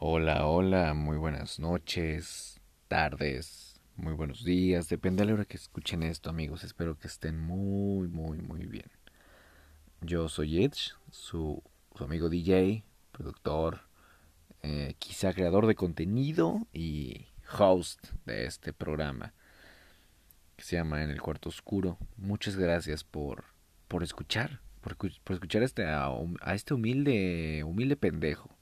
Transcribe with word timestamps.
Hola, 0.00 0.46
hola, 0.46 0.94
muy 0.94 1.16
buenas 1.16 1.58
noches, 1.58 2.60
tardes, 2.86 3.80
muy 3.96 4.12
buenos 4.12 4.44
días, 4.44 4.88
depende 4.88 5.22
de 5.22 5.26
la 5.26 5.34
hora 5.34 5.44
que 5.44 5.56
escuchen 5.56 6.04
esto 6.04 6.30
amigos, 6.30 6.62
espero 6.62 6.96
que 6.96 7.08
estén 7.08 7.36
muy, 7.40 8.06
muy, 8.06 8.38
muy 8.38 8.66
bien. 8.66 8.88
Yo 10.00 10.28
soy 10.28 10.62
Edge, 10.62 10.92
su, 11.10 11.64
amigo 11.98 12.28
DJ, 12.28 12.84
productor, 13.10 13.88
eh, 14.62 14.94
quizá 15.00 15.32
creador 15.32 15.66
de 15.66 15.74
contenido 15.74 16.68
y 16.72 17.26
host 17.58 18.12
de 18.24 18.46
este 18.46 18.72
programa 18.72 19.34
que 20.54 20.62
se 20.62 20.76
llama 20.76 21.02
En 21.02 21.10
el 21.10 21.20
Cuarto 21.20 21.48
Oscuro. 21.48 21.98
Muchas 22.16 22.54
gracias 22.54 23.02
por, 23.02 23.46
por 23.88 24.04
escuchar, 24.04 24.60
por, 24.80 24.96
por 24.96 25.34
escuchar 25.34 25.64
este, 25.64 25.86
a, 25.86 26.08
a 26.40 26.54
este 26.54 26.74
humilde, 26.74 27.64
humilde 27.64 27.96
pendejo 27.96 28.57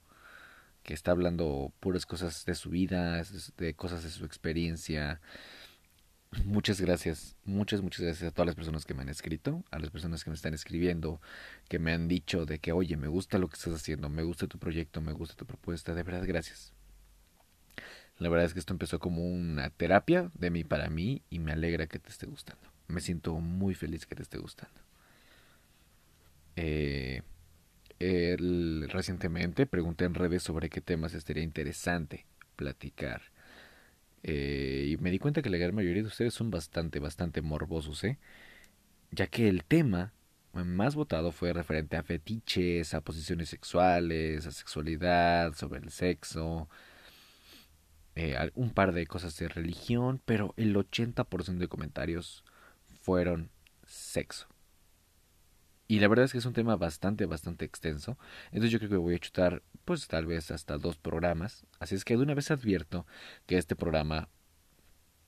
que 0.87 0.93
está 0.93 1.11
hablando 1.11 1.73
puras 1.81 2.05
cosas 2.05 2.45
de 2.45 2.55
su 2.55 2.69
vida, 2.69 3.21
de 3.57 3.73
cosas 3.73 4.03
de 4.03 4.09
su 4.09 4.23
experiencia. 4.23 5.19
Muchas 6.45 6.79
gracias, 6.79 7.35
muchas, 7.43 7.81
muchas 7.81 8.05
gracias 8.05 8.31
a 8.31 8.33
todas 8.33 8.45
las 8.47 8.55
personas 8.55 8.85
que 8.85 8.93
me 8.93 9.01
han 9.01 9.09
escrito, 9.09 9.65
a 9.69 9.79
las 9.79 9.89
personas 9.89 10.23
que 10.23 10.29
me 10.29 10.35
están 10.37 10.53
escribiendo, 10.53 11.19
que 11.67 11.77
me 11.77 11.91
han 11.91 12.07
dicho 12.07 12.45
de 12.45 12.59
que, 12.59 12.71
oye, 12.71 12.95
me 12.95 13.09
gusta 13.09 13.37
lo 13.37 13.49
que 13.49 13.57
estás 13.57 13.73
haciendo, 13.73 14.07
me 14.07 14.23
gusta 14.23 14.47
tu 14.47 14.59
proyecto, 14.59 15.01
me 15.01 15.11
gusta 15.11 15.35
tu 15.35 15.45
propuesta, 15.45 15.93
de 15.93 16.03
verdad, 16.03 16.23
gracias. 16.25 16.71
La 18.17 18.29
verdad 18.29 18.45
es 18.45 18.53
que 18.53 18.59
esto 18.59 18.71
empezó 18.71 18.97
como 18.97 19.27
una 19.27 19.69
terapia 19.71 20.31
de 20.35 20.51
mí 20.51 20.63
para 20.63 20.89
mí 20.89 21.21
y 21.29 21.39
me 21.39 21.51
alegra 21.51 21.87
que 21.87 21.99
te 21.99 22.11
esté 22.11 22.27
gustando. 22.27 22.63
Me 22.87 23.01
siento 23.01 23.33
muy 23.41 23.75
feliz 23.75 24.05
que 24.05 24.15
te 24.15 24.23
esté 24.23 24.37
gustando. 24.37 24.79
Eh, 26.55 27.23
recientemente 27.99 29.65
pregunté 29.65 30.05
en 30.05 30.13
redes 30.13 30.43
sobre 30.43 30.69
qué 30.69 30.81
temas 30.81 31.13
estaría 31.13 31.43
interesante 31.43 32.25
platicar. 32.55 33.21
Eh, 34.23 34.87
y 34.89 34.97
me 34.97 35.11
di 35.11 35.19
cuenta 35.19 35.41
que 35.41 35.49
la 35.49 35.57
gran 35.57 35.75
mayoría 35.75 36.01
de 36.01 36.09
ustedes 36.09 36.33
son 36.33 36.51
bastante, 36.51 36.99
bastante 36.99 37.41
morbosos, 37.41 38.03
¿eh? 38.03 38.17
Ya 39.11 39.27
que 39.27 39.47
el 39.47 39.63
tema 39.63 40.13
más 40.53 40.95
votado 40.95 41.31
fue 41.31 41.53
referente 41.53 41.97
a 41.97 42.03
fetiches, 42.03 42.93
a 42.93 43.01
posiciones 43.01 43.49
sexuales, 43.49 44.45
a 44.47 44.51
sexualidad, 44.51 45.53
sobre 45.53 45.79
el 45.79 45.91
sexo, 45.91 46.67
eh, 48.15 48.35
un 48.55 48.71
par 48.71 48.93
de 48.93 49.05
cosas 49.07 49.37
de 49.37 49.47
religión, 49.47 50.21
pero 50.25 50.53
el 50.57 50.75
80% 50.75 51.59
de 51.59 51.67
comentarios 51.67 52.43
fueron 53.01 53.51
sexo. 53.85 54.47
Y 55.87 55.99
la 55.99 56.07
verdad 56.07 56.25
es 56.25 56.33
que 56.33 56.37
es 56.39 56.45
un 56.45 56.53
tema 56.53 56.75
bastante, 56.75 57.25
bastante 57.25 57.65
extenso. 57.65 58.17
Entonces 58.47 58.71
yo 58.71 58.79
creo 58.79 58.89
que 58.89 58.97
voy 58.97 59.15
a 59.15 59.19
chutar, 59.19 59.63
pues 59.85 60.07
tal 60.07 60.25
vez 60.25 60.51
hasta 60.51 60.77
dos 60.77 60.97
programas. 60.97 61.65
Así 61.79 61.95
es 61.95 62.03
que 62.03 62.17
de 62.17 62.23
una 62.23 62.33
vez 62.33 62.51
advierto 62.51 63.05
que 63.45 63.57
este 63.57 63.75
programa, 63.75 64.27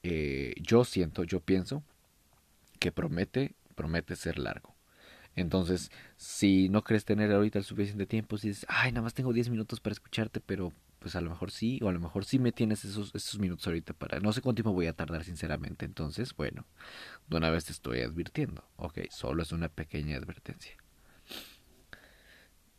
eh, 0.04 0.54
yo 0.62 0.84
siento, 0.84 1.24
yo 1.24 1.40
pienso, 1.40 1.84
que 2.80 2.92
promete, 2.92 3.56
promete 3.76 4.16
ser 4.16 4.38
largo. 4.40 4.76
Entonces, 5.36 5.92
si 6.18 6.68
no 6.70 6.84
crees 6.84 7.06
tener 7.06 7.32
ahorita 7.32 7.60
el 7.60 7.66
suficiente 7.66 8.06
tiempo, 8.06 8.38
si 8.38 8.50
dices, 8.50 8.66
ay, 8.68 8.92
nada 8.92 9.04
más 9.04 9.14
tengo 9.14 9.32
10 9.32 9.50
minutos 9.50 9.80
para 9.80 9.94
escucharte, 9.94 10.42
pero 10.42 10.74
pues 11.00 11.16
a 11.16 11.22
lo 11.22 11.30
mejor 11.30 11.52
sí, 11.52 11.80
o 11.82 11.90
a 11.90 11.92
lo 11.92 12.00
mejor 12.00 12.26
sí 12.26 12.40
me 12.40 12.52
tienes 12.52 12.86
esos, 12.86 13.16
esos 13.16 13.40
minutos 13.40 13.66
ahorita 13.68 13.94
para... 13.94 14.20
No 14.20 14.34
sé 14.34 14.42
cuánto 14.42 14.62
tiempo 14.62 14.74
voy 14.74 14.88
a 14.88 14.94
tardar, 14.94 15.24
sinceramente. 15.24 15.86
Entonces, 15.86 16.36
bueno, 16.36 16.66
de 17.28 17.38
una 17.38 17.50
vez 17.50 17.66
te 17.66 17.72
estoy 17.72 18.02
advirtiendo. 18.02 18.64
Ok, 18.76 19.00
solo 19.10 19.44
es 19.44 19.52
una 19.52 19.70
pequeña 19.70 20.18
advertencia. 20.18 20.76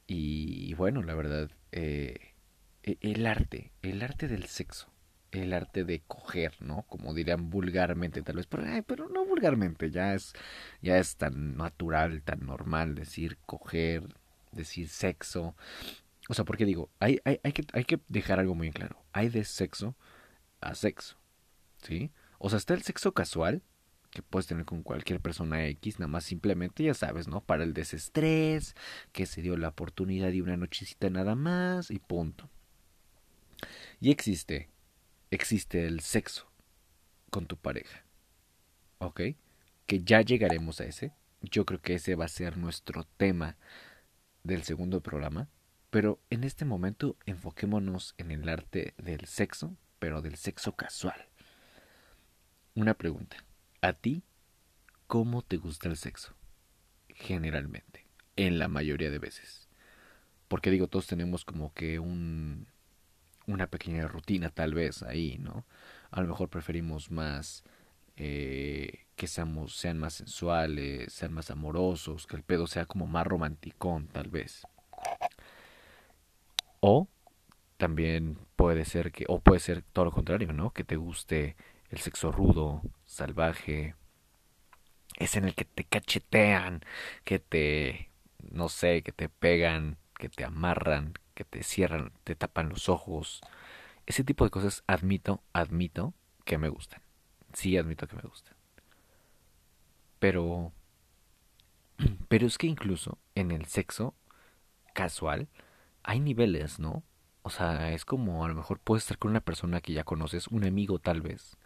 Y, 0.07 0.75
bueno, 0.75 1.03
la 1.03 1.15
verdad, 1.15 1.51
eh, 1.73 2.35
e, 2.83 2.99
el 3.01 3.27
arte, 3.27 3.73
el 3.83 4.03
arte 4.03 4.27
del 4.29 4.47
sexo, 4.47 4.93
el 5.31 5.53
arte 5.53 5.85
de 5.85 6.03
coger, 6.07 6.61
¿no? 6.61 6.83
Como 6.89 7.15
dirían 7.15 7.49
vulgarmente, 7.49 8.23
tal 8.23 8.37
vez, 8.37 8.47
pero, 8.47 8.65
pero 8.87 9.09
no 9.09 9.25
vulgarmente, 9.25 9.91
ya 9.91 10.15
es, 10.15 10.33
ya 10.83 10.99
es 10.99 11.17
tan 11.17 11.57
natural, 11.57 12.23
tan 12.23 12.45
normal 12.45 12.97
decir 12.97 13.39
coger, 13.47 14.17
decir 14.53 14.89
sexo, 14.89 15.55
o 16.31 16.35
sea, 16.35 16.45
porque 16.45 16.65
digo, 16.65 16.89
hay, 17.01 17.19
hay, 17.25 17.41
hay, 17.43 17.53
que, 17.53 17.99
dejar 18.07 18.39
algo 18.39 18.55
muy 18.55 18.71
claro. 18.71 19.05
Hay 19.13 19.29
de 19.31 19.45
sexo 19.45 19.97
a 20.61 20.77
sexo. 20.77 21.17
¿Sí? 21.83 22.13
O 22.39 22.49
sea, 22.49 22.59
está 22.59 22.75
el 22.75 22.83
sexo 22.83 23.13
casual, 23.15 23.65
que 24.13 24.23
puedes 24.23 24.47
tener 24.47 24.65
con 24.65 24.85
cualquier 24.85 25.19
persona 25.19 25.67
X, 25.67 25.99
nada 25.99 26.07
más 26.07 26.23
simplemente, 26.23 26.85
ya 26.85 26.95
sabes, 26.95 27.27
¿no? 27.27 27.41
Para 27.41 27.65
el 27.65 27.75
desestrés, 27.75 28.77
que 29.11 29.27
se 29.27 29.43
dio 29.43 29.57
la 29.57 29.71
oportunidad 29.71 30.31
y 30.31 30.41
una 30.41 30.57
nochecita 30.57 31.11
nada 31.11 31.35
más, 31.35 31.91
y 31.91 31.99
punto. 31.99 32.49
Y 33.99 34.13
existe, 34.13 34.71
existe 35.33 35.85
el 35.85 35.99
sexo 35.99 36.49
con 37.31 37.47
tu 37.47 37.57
pareja. 37.57 38.05
¿Ok? 38.99 39.21
Que 39.87 40.05
ya 40.05 40.21
llegaremos 40.21 40.81
a 40.81 40.85
ese. 40.85 41.13
Yo 41.43 41.67
creo 41.67 41.83
que 41.83 41.95
ese 41.95 42.15
va 42.15 42.27
a 42.27 42.29
ser 42.29 42.57
nuestro 42.57 43.03
tema 43.17 43.57
del 44.45 44.63
segundo 44.63 45.01
programa. 45.01 45.49
Pero 45.91 46.21
en 46.31 46.45
este 46.45 46.65
momento 46.65 47.17
enfoquémonos 47.27 48.15
en 48.17 48.31
el 48.31 48.49
arte 48.49 48.95
del 48.97 49.27
sexo, 49.27 49.77
pero 49.99 50.23
del 50.23 50.37
sexo 50.37 50.77
casual. 50.77 51.27
Una 52.75 52.95
pregunta. 52.95 53.37
¿A 53.83 53.93
ti 53.93 54.23
cómo 55.07 55.43
te 55.43 55.57
gusta 55.57 55.89
el 55.89 55.97
sexo? 55.97 56.35
Generalmente, 57.09 58.07
en 58.37 58.59
la 58.59 58.69
mayoría 58.69 59.11
de 59.11 59.19
veces. 59.19 59.69
Porque 60.49 60.71
digo, 60.71 60.87
todos 60.87 61.07
tenemos 61.07 61.45
como 61.45 61.75
que 61.75 61.99
un 61.99 62.69
una 63.47 63.67
pequeña 63.67 64.07
rutina 64.07 64.51
tal 64.51 64.75
vez 64.75 65.03
ahí, 65.03 65.39
¿no? 65.39 65.67
A 66.11 66.21
lo 66.21 66.29
mejor 66.29 66.49
preferimos 66.49 67.11
más 67.11 67.65
eh, 68.17 69.07
que 69.17 69.27
seamos, 69.27 69.77
sean 69.77 69.99
más 69.99 70.15
sensuales, 70.15 71.13
sean 71.13 71.33
más 71.33 71.51
amorosos, 71.51 72.27
que 72.27 72.37
el 72.37 72.43
pedo 72.43 72.67
sea 72.67 72.87
como 72.87 73.07
más 73.07 73.27
romanticón 73.27 74.07
tal 74.09 74.29
vez. 74.31 74.63
O 76.81 77.09
también 77.77 78.39
puede 78.57 78.85
ser 78.85 79.13
que, 79.13 79.25
o 79.29 79.41
puede 79.41 79.61
ser 79.61 79.83
todo 79.83 80.07
lo 80.07 80.13
contrario, 80.13 80.53
¿no? 80.53 80.73
Que 80.73 80.85
te 80.85 80.97
guste 80.97 81.57
el 81.91 81.99
sexo 81.99 82.33
rudo, 82.33 82.83
salvaje, 83.07 83.95
es 85.17 85.37
en 85.37 85.45
el 85.45 85.55
que 85.55 85.65
te 85.65 85.85
cachetean, 85.85 86.81
que 87.25 87.39
te, 87.39 88.11
no 88.51 88.69
sé, 88.69 89.03
que 89.03 89.13
te 89.13 89.29
pegan, 89.29 89.99
que 90.19 90.29
te 90.29 90.45
amarran, 90.45 91.15
que 91.35 91.45
te 91.45 91.63
cierran, 91.63 92.13
te 92.25 92.35
tapan 92.35 92.69
los 92.69 92.89
ojos. 92.89 93.41
Ese 94.07 94.25
tipo 94.25 94.45
de 94.45 94.51
cosas 94.51 94.85
admito, 94.87 95.43
admito 95.53 96.15
que 96.45 96.59
me 96.59 96.69
gustan. 96.69 97.03
Sí, 97.53 97.77
admito 97.77 98.07
que 98.07 98.17
me 98.17 98.23
gustan. 98.23 98.55
Pero, 100.19 100.73
pero 102.29 102.47
es 102.47 102.59
que 102.59 102.67
incluso 102.67 103.19
en 103.35 103.51
el 103.51 103.67
sexo 103.67 104.15
casual, 104.95 105.49
hay 106.03 106.21
niveles, 106.21 106.79
¿no? 106.79 107.03
O 107.43 107.51
sea, 107.51 107.93
es 107.93 108.05
como 108.05 108.45
a 108.45 108.49
lo 108.49 108.55
mejor 108.55 108.81
puedes 108.81 109.05
estar 109.05 109.19
con 109.19 109.31
una 109.31 109.41
persona 109.41 109.81
que 109.81 109.93
ya 109.93 110.05
conoces, 110.05 110.49
un 110.49 110.65
amigo 110.65 110.99
tal 110.99 111.23
vez, 111.23 111.57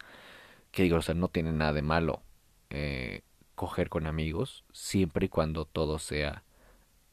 que 0.71 0.83
digo, 0.83 0.97
o 0.97 1.01
sea, 1.01 1.15
no 1.15 1.29
tiene 1.29 1.51
nada 1.51 1.73
de 1.73 1.81
malo 1.81 2.23
eh, 2.69 3.21
coger 3.55 3.89
con 3.89 4.07
amigos, 4.07 4.65
siempre 4.73 5.27
y 5.27 5.29
cuando 5.29 5.65
todo 5.65 5.99
sea 5.99 6.43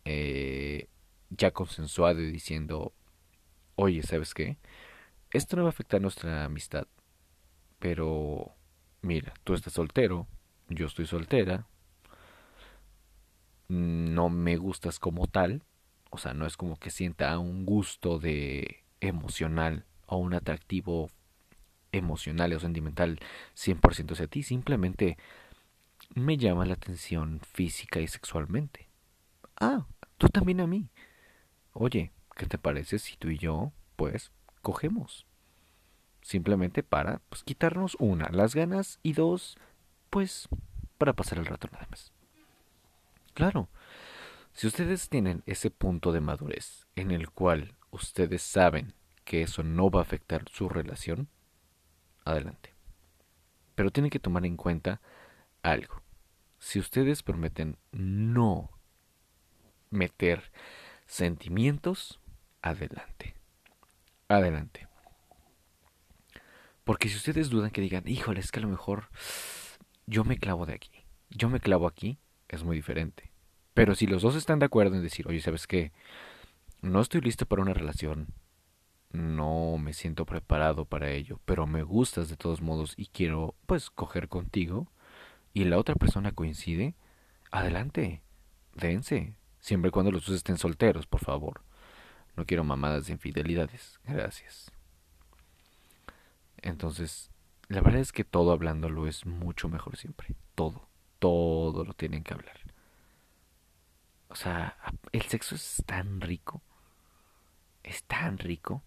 eh, 0.04 0.88
ya 1.30 1.52
consensuado 1.52 2.20
y 2.20 2.30
diciendo, 2.32 2.92
oye, 3.76 4.02
¿sabes 4.02 4.34
qué? 4.34 4.58
Esto 5.32 5.56
no 5.56 5.62
va 5.62 5.68
a 5.68 5.70
afectar 5.70 6.00
nuestra 6.00 6.44
amistad, 6.44 6.86
pero 7.78 8.54
mira, 9.02 9.32
tú 9.44 9.54
estás 9.54 9.72
soltero, 9.74 10.26
yo 10.68 10.86
estoy 10.86 11.06
soltera, 11.06 11.66
no 13.68 14.28
me 14.28 14.56
gustas 14.56 14.98
como 14.98 15.26
tal, 15.26 15.62
o 16.12 16.18
sea, 16.18 16.34
no 16.34 16.46
es 16.46 16.58
como 16.58 16.76
que 16.76 16.90
sienta 16.90 17.38
un 17.38 17.64
gusto 17.64 18.18
de 18.18 18.84
emocional 19.00 19.86
o 20.06 20.18
un 20.18 20.34
atractivo 20.34 21.10
emocional 21.90 22.52
o 22.52 22.60
sentimental 22.60 23.18
100% 23.54 24.12
hacia 24.12 24.26
ti, 24.26 24.42
simplemente 24.42 25.16
me 26.14 26.36
llama 26.36 26.66
la 26.66 26.74
atención 26.74 27.40
física 27.40 28.00
y 28.00 28.08
sexualmente. 28.08 28.90
Ah, 29.58 29.86
tú 30.18 30.28
también 30.28 30.60
a 30.60 30.66
mí. 30.66 30.90
Oye, 31.72 32.12
¿qué 32.36 32.44
te 32.44 32.58
parece 32.58 32.98
si 32.98 33.16
tú 33.16 33.30
y 33.30 33.38
yo, 33.38 33.72
pues, 33.96 34.32
cogemos? 34.60 35.26
Simplemente 36.20 36.82
para, 36.82 37.22
pues, 37.30 37.42
quitarnos 37.42 37.96
una, 37.98 38.28
las 38.28 38.54
ganas 38.54 39.00
y 39.02 39.14
dos, 39.14 39.56
pues, 40.10 40.46
para 40.98 41.14
pasar 41.14 41.38
el 41.38 41.46
rato 41.46 41.68
nada 41.72 41.86
más. 41.90 42.12
Claro, 43.32 43.70
si 44.52 44.66
ustedes 44.66 45.08
tienen 45.08 45.42
ese 45.46 45.70
punto 45.70 46.12
de 46.12 46.20
madurez 46.20 46.86
en 46.94 47.10
el 47.10 47.30
cual 47.30 47.74
ustedes 47.90 48.42
saben 48.42 48.94
que 49.24 49.42
eso 49.42 49.62
no 49.62 49.90
va 49.90 50.00
a 50.00 50.02
afectar 50.02 50.44
su 50.50 50.68
relación, 50.68 51.28
adelante. 52.24 52.74
Pero 53.74 53.90
tienen 53.90 54.10
que 54.10 54.18
tomar 54.18 54.44
en 54.44 54.56
cuenta 54.56 55.00
algo. 55.62 56.02
Si 56.58 56.78
ustedes 56.78 57.22
prometen 57.22 57.78
no 57.92 58.70
meter 59.90 60.52
sentimientos, 61.06 62.20
adelante. 62.60 63.34
adelante. 64.28 64.88
Porque 66.84 67.08
si 67.08 67.16
ustedes 67.16 67.48
dudan 67.48 67.70
que 67.70 67.80
digan, 67.80 68.06
híjole, 68.06 68.40
es 68.40 68.50
que 68.50 68.58
a 68.58 68.62
lo 68.62 68.68
mejor 68.68 69.08
yo 70.06 70.24
me 70.24 70.38
clavo 70.38 70.66
de 70.66 70.74
aquí, 70.74 71.04
yo 71.30 71.48
me 71.48 71.60
clavo 71.60 71.86
aquí, 71.86 72.18
es 72.48 72.64
muy 72.64 72.76
diferente. 72.76 73.31
Pero 73.74 73.94
si 73.94 74.06
los 74.06 74.22
dos 74.22 74.36
están 74.36 74.58
de 74.58 74.66
acuerdo 74.66 74.96
en 74.96 75.02
decir, 75.02 75.26
oye, 75.28 75.40
¿sabes 75.40 75.66
qué? 75.66 75.92
No 76.82 77.00
estoy 77.00 77.20
listo 77.20 77.46
para 77.46 77.62
una 77.62 77.74
relación, 77.74 78.28
no 79.12 79.78
me 79.78 79.92
siento 79.92 80.26
preparado 80.26 80.84
para 80.84 81.10
ello, 81.10 81.40
pero 81.44 81.66
me 81.66 81.82
gustas 81.82 82.28
de 82.28 82.36
todos 82.36 82.60
modos 82.60 82.94
y 82.96 83.06
quiero, 83.06 83.54
pues, 83.66 83.90
coger 83.90 84.28
contigo, 84.28 84.88
y 85.54 85.64
la 85.64 85.78
otra 85.78 85.94
persona 85.94 86.32
coincide, 86.32 86.94
adelante, 87.50 88.22
dense, 88.74 89.36
siempre 89.60 89.88
y 89.88 89.92
cuando 89.92 90.10
los 90.10 90.26
dos 90.26 90.36
estén 90.36 90.58
solteros, 90.58 91.06
por 91.06 91.20
favor. 91.20 91.62
No 92.36 92.46
quiero 92.46 92.64
mamadas 92.64 93.06
de 93.06 93.12
infidelidades, 93.12 94.00
gracias. 94.04 94.72
Entonces, 96.62 97.30
la 97.68 97.80
verdad 97.80 98.00
es 98.00 98.12
que 98.12 98.24
todo 98.24 98.52
hablándolo 98.52 99.06
es 99.06 99.26
mucho 99.26 99.68
mejor 99.68 99.96
siempre. 99.96 100.34
Todo, 100.54 100.88
todo 101.18 101.84
lo 101.84 101.92
tienen 101.92 102.22
que 102.22 102.34
hablar. 102.34 102.61
O 104.32 104.34
sea, 104.34 104.78
el 105.12 105.20
sexo 105.20 105.54
es 105.54 105.82
tan 105.84 106.22
rico. 106.22 106.62
Es 107.82 108.02
tan 108.04 108.38
rico. 108.38 108.82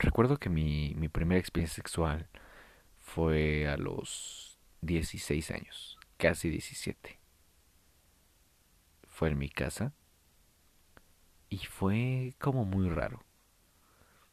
Recuerdo 0.00 0.38
que 0.38 0.48
mi, 0.48 0.94
mi 0.96 1.08
primera 1.08 1.38
experiencia 1.38 1.76
sexual 1.76 2.28
fue 2.98 3.68
a 3.68 3.76
los 3.76 4.58
16 4.80 5.52
años, 5.52 5.96
casi 6.16 6.50
17. 6.50 7.20
Fue 9.06 9.28
en 9.28 9.38
mi 9.38 9.48
casa 9.48 9.92
y 11.50 11.58
fue 11.58 12.34
como 12.40 12.64
muy 12.64 12.88
raro. 12.88 13.22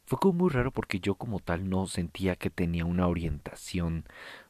Fue 0.06 0.18
como 0.18 0.40
muy 0.40 0.50
raro 0.50 0.72
porque 0.72 0.98
yo 0.98 1.14
como 1.14 1.38
tal 1.38 1.68
no 1.68 1.86
sentía 1.86 2.34
que 2.34 2.50
tenía 2.50 2.84
una 2.84 3.06
orientación 3.06 4.06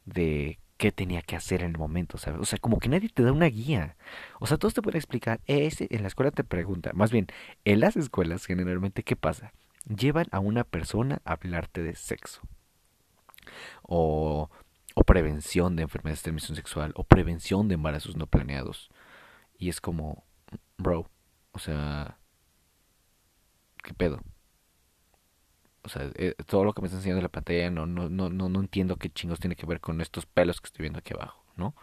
de 0.07 0.59
qué 0.77 0.93
tenía 0.93 1.23
que 1.23 1.37
hacer 1.37 1.63
en 1.63 1.73
el 1.73 1.79
momento, 1.79 2.19
¿sabes? 2.19 2.41
O 2.41 2.45
sea, 2.45 2.59
como 2.59 2.79
que 2.79 2.89
nadie 2.89 3.09
te 3.09 3.23
da 3.23 3.33
una 3.33 3.47
guía. 3.47 3.97
O 4.41 4.47
sea, 4.47 4.59
todos 4.59 4.75
te 4.75 4.83
pueden 4.83 4.99
explicar. 4.99 5.41
Ese, 5.47 5.89
en 5.91 6.03
la 6.03 6.09
escuela 6.09 6.31
te 6.31 6.45
pregunta, 6.45 6.93
más 6.95 7.11
bien, 7.11 7.27
en 7.65 7.81
las 7.81 7.97
escuelas 7.97 8.47
generalmente, 8.47 9.03
¿qué 9.03 9.17
pasa? 9.17 9.53
Llevan 9.85 10.27
a 10.33 10.41
una 10.41 10.65
persona 10.65 11.21
a 11.25 11.33
hablarte 11.33 11.83
de 11.83 11.95
sexo. 11.95 12.43
O, 13.83 14.51
o 14.95 15.05
prevención 15.05 15.77
de 15.77 15.85
enfermedades 15.85 16.21
de 16.21 16.25
transmisión 16.25 16.57
sexual. 16.57 16.93
O 16.97 17.05
prevención 17.05 17.69
de 17.69 17.75
embarazos 17.75 18.17
no 18.17 18.27
planeados. 18.27 18.91
Y 19.59 19.69
es 19.71 19.81
como, 19.81 20.25
bro, 20.77 21.09
o 21.53 21.59
sea, 21.59 22.19
¿qué 23.83 23.95
pedo? 23.95 24.21
O 25.87 25.89
sea, 25.89 26.11
eh, 26.17 26.35
todo 26.47 26.65
lo 26.65 26.73
que 26.73 26.83
me 26.83 26.87
está 26.87 26.99
enseñando 26.99 27.21
en 27.21 27.25
la 27.25 27.29
pantalla 27.31 27.71
no, 27.71 27.87
no, 27.87 28.09
no, 28.09 28.29
no, 28.29 28.49
no 28.49 28.61
entiendo 28.61 28.97
qué 28.97 29.09
chingos 29.09 29.39
tiene 29.39 29.55
que 29.55 29.67
ver 29.67 29.81
con 29.81 30.01
estos 30.01 30.27
pelos 30.27 30.61
que 30.61 30.67
estoy 30.67 30.83
viendo 30.83 30.99
aquí 30.99 31.15
abajo, 31.15 31.45
¿no? 31.57 31.75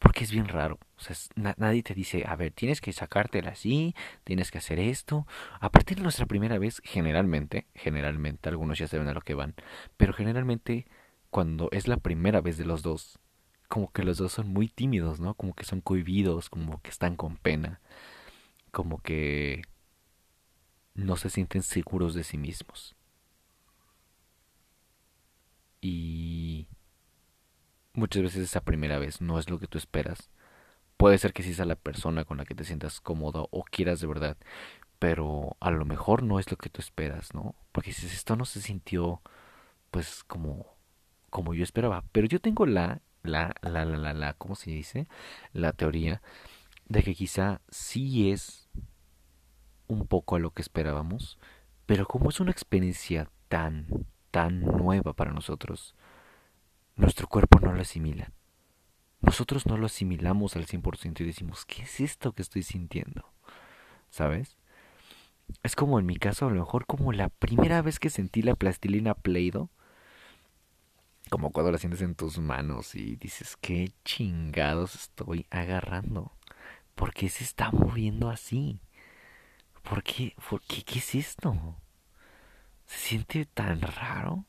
Porque 0.00 0.24
es 0.24 0.32
bien 0.32 0.48
raro. 0.48 0.78
O 0.98 1.00
sea, 1.00 1.16
nadie 1.56 1.84
te 1.84 1.94
dice, 1.94 2.24
a 2.26 2.34
ver, 2.34 2.52
tienes 2.52 2.80
que 2.80 2.92
sacártela 2.92 3.50
así, 3.50 3.94
tienes 4.24 4.50
que 4.50 4.58
hacer 4.58 4.80
esto. 4.80 5.26
A 5.60 5.70
partir 5.70 5.98
de 5.98 6.02
nuestra 6.02 6.26
primera 6.26 6.58
vez, 6.58 6.82
generalmente, 6.84 7.66
generalmente, 7.74 8.48
algunos 8.48 8.78
ya 8.78 8.88
saben 8.88 9.08
a 9.08 9.14
lo 9.14 9.20
que 9.20 9.34
van, 9.34 9.54
pero 9.96 10.12
generalmente, 10.12 10.86
cuando 11.30 11.68
es 11.70 11.86
la 11.86 11.96
primera 11.98 12.40
vez 12.40 12.58
de 12.58 12.64
los 12.64 12.82
dos, 12.82 13.20
como 13.68 13.92
que 13.92 14.02
los 14.02 14.18
dos 14.18 14.32
son 14.32 14.48
muy 14.48 14.68
tímidos, 14.68 15.20
¿no? 15.20 15.34
Como 15.34 15.54
que 15.54 15.64
son 15.64 15.80
cohibidos, 15.80 16.50
como 16.50 16.82
que 16.82 16.90
están 16.90 17.14
con 17.14 17.36
pena, 17.36 17.80
como 18.72 18.98
que 18.98 19.62
no 20.96 21.16
se 21.16 21.30
sienten 21.30 21.62
seguros 21.62 22.14
de 22.14 22.24
sí 22.24 22.38
mismos. 22.38 22.96
Y 25.80 26.66
muchas 27.92 28.22
veces 28.22 28.42
esa 28.44 28.62
primera 28.62 28.98
vez 28.98 29.20
no 29.20 29.38
es 29.38 29.50
lo 29.50 29.58
que 29.58 29.68
tú 29.68 29.78
esperas. 29.78 30.30
Puede 30.96 31.18
ser 31.18 31.32
que 31.32 31.42
sí 31.42 31.54
sea 31.54 31.66
la 31.66 31.76
persona 31.76 32.24
con 32.24 32.38
la 32.38 32.44
que 32.46 32.54
te 32.54 32.64
sientas 32.64 33.00
cómodo 33.00 33.48
o 33.52 33.64
quieras 33.64 34.00
de 34.00 34.06
verdad, 34.06 34.36
pero 34.98 35.56
a 35.60 35.70
lo 35.70 35.84
mejor 35.84 36.22
no 36.22 36.38
es 36.38 36.50
lo 36.50 36.56
que 36.56 36.70
tú 36.70 36.80
esperas, 36.80 37.34
¿no? 37.34 37.54
Porque 37.72 37.92
si 37.92 38.06
esto 38.06 38.36
no 38.36 38.44
se 38.46 38.60
sintió 38.62 39.22
pues 39.90 40.24
como 40.24 40.76
como 41.30 41.54
yo 41.54 41.64
esperaba, 41.64 42.04
pero 42.12 42.26
yo 42.26 42.40
tengo 42.40 42.66
la 42.66 43.02
la 43.22 43.54
la 43.62 43.84
la 43.84 43.98
la, 43.98 44.14
la 44.14 44.34
¿cómo 44.34 44.54
se 44.56 44.70
dice? 44.70 45.08
la 45.52 45.72
teoría 45.72 46.22
de 46.88 47.02
que 47.02 47.14
quizá 47.14 47.60
sí 47.70 48.30
es 48.30 48.65
un 49.88 50.06
poco 50.06 50.36
a 50.36 50.38
lo 50.38 50.50
que 50.50 50.62
esperábamos, 50.62 51.38
pero 51.86 52.06
como 52.06 52.30
es 52.30 52.40
una 52.40 52.50
experiencia 52.50 53.30
tan, 53.48 54.06
tan 54.30 54.60
nueva 54.60 55.12
para 55.12 55.32
nosotros, 55.32 55.94
nuestro 56.96 57.28
cuerpo 57.28 57.60
no 57.60 57.72
lo 57.72 57.80
asimila. 57.80 58.32
Nosotros 59.20 59.66
no 59.66 59.76
lo 59.76 59.86
asimilamos 59.86 60.56
al 60.56 60.66
100% 60.66 61.20
y 61.20 61.24
decimos, 61.24 61.64
¿qué 61.64 61.82
es 61.82 62.00
esto 62.00 62.32
que 62.32 62.42
estoy 62.42 62.62
sintiendo? 62.62 63.24
¿Sabes? 64.10 64.56
Es 65.62 65.76
como 65.76 65.98
en 65.98 66.06
mi 66.06 66.16
caso, 66.16 66.46
a 66.46 66.50
lo 66.50 66.60
mejor 66.60 66.86
como 66.86 67.12
la 67.12 67.28
primera 67.28 67.82
vez 67.82 67.98
que 67.98 68.10
sentí 68.10 68.42
la 68.42 68.54
plastilina 68.54 69.14
Play-Doh, 69.14 69.70
como 71.30 71.50
cuando 71.50 71.72
la 71.72 71.78
sientes 71.78 72.02
en 72.02 72.14
tus 72.14 72.38
manos 72.38 72.94
y 72.94 73.16
dices, 73.16 73.56
¿qué 73.60 73.92
chingados 74.04 74.94
estoy 74.94 75.46
agarrando? 75.50 76.32
¿Por 76.94 77.12
qué 77.12 77.28
se 77.28 77.44
está 77.44 77.70
moviendo 77.70 78.30
así? 78.30 78.80
¿Por 79.88 80.02
qué? 80.02 80.34
¿Por 80.48 80.60
qué? 80.62 80.82
¿Qué 80.82 80.98
es 80.98 81.14
esto? 81.14 81.76
¿Se 82.86 82.98
siente 83.08 83.44
tan 83.44 83.80
raro? 83.80 84.44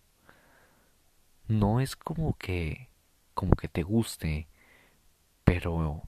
No 1.47 1.79
es 1.79 1.95
como 1.95 2.35
que 2.37 2.89
como 3.35 3.55
que 3.55 3.67
te 3.67 3.83
guste, 3.83 4.47
pero 5.43 6.01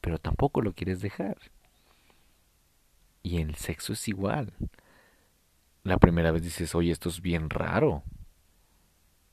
pero 0.00 0.18
tampoco 0.18 0.62
lo 0.62 0.72
quieres 0.72 1.00
dejar. 1.00 1.38
Y 3.22 3.40
el 3.40 3.54
sexo 3.54 3.92
es 3.92 4.08
igual. 4.08 4.52
La 5.84 5.98
primera 5.98 6.32
vez 6.32 6.42
dices, 6.42 6.74
"Oye, 6.74 6.90
esto 6.90 7.08
es 7.08 7.20
bien 7.20 7.50
raro." 7.50 8.02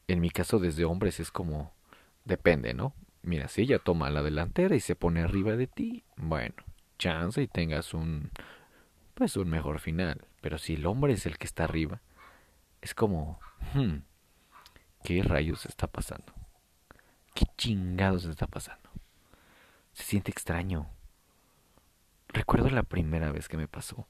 En 0.08 0.20
mi 0.22 0.30
caso 0.30 0.60
desde 0.60 0.86
hombres 0.86 1.20
es 1.20 1.32
como 1.32 1.74
depende, 2.24 2.76
¿no? 2.76 2.94
Mira, 3.24 3.48
si 3.48 3.64
ella 3.64 3.80
toma 3.80 4.12
la 4.12 4.22
delantera 4.22 4.76
y 4.76 4.80
se 4.80 4.96
pone 4.96 5.22
arriba 5.22 5.56
de 5.56 5.68
ti, 5.68 6.04
bueno, 6.18 6.56
chance 7.00 7.42
y 7.42 7.48
tengas 7.48 7.94
un 7.96 8.30
pues 9.20 9.36
un 9.36 9.50
mejor 9.50 9.80
final. 9.80 10.26
Pero 10.40 10.58
si 10.58 10.76
el 10.76 10.86
hombre 10.86 11.12
es 11.12 11.26
el 11.26 11.38
que 11.38 11.46
está 11.46 11.66
arriba, 11.66 12.02
es 12.82 12.96
como, 12.96 13.40
hmm, 13.74 13.98
¿qué 15.04 15.22
rayos 15.22 15.66
está 15.66 15.88
pasando? 15.88 16.34
¿Qué 17.36 17.46
chingados 17.58 18.24
está 18.24 18.48
pasando? 18.48 18.90
Se 19.92 20.04
siente 20.04 20.32
extraño. 20.32 20.90
Recuerdo 22.30 22.70
la 22.70 22.84
primera 22.84 23.30
vez 23.32 23.50
que 23.50 23.58
me 23.58 23.68
pasó 23.68 24.08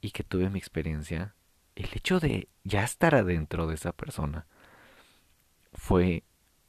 y 0.00 0.12
que 0.12 0.22
tuve 0.22 0.48
mi 0.48 0.60
experiencia, 0.60 1.34
el 1.74 1.88
hecho 1.92 2.20
de 2.20 2.48
ya 2.62 2.84
estar 2.84 3.16
adentro 3.16 3.66
de 3.66 3.74
esa 3.74 3.90
persona 3.90 4.46
fue 5.72 6.22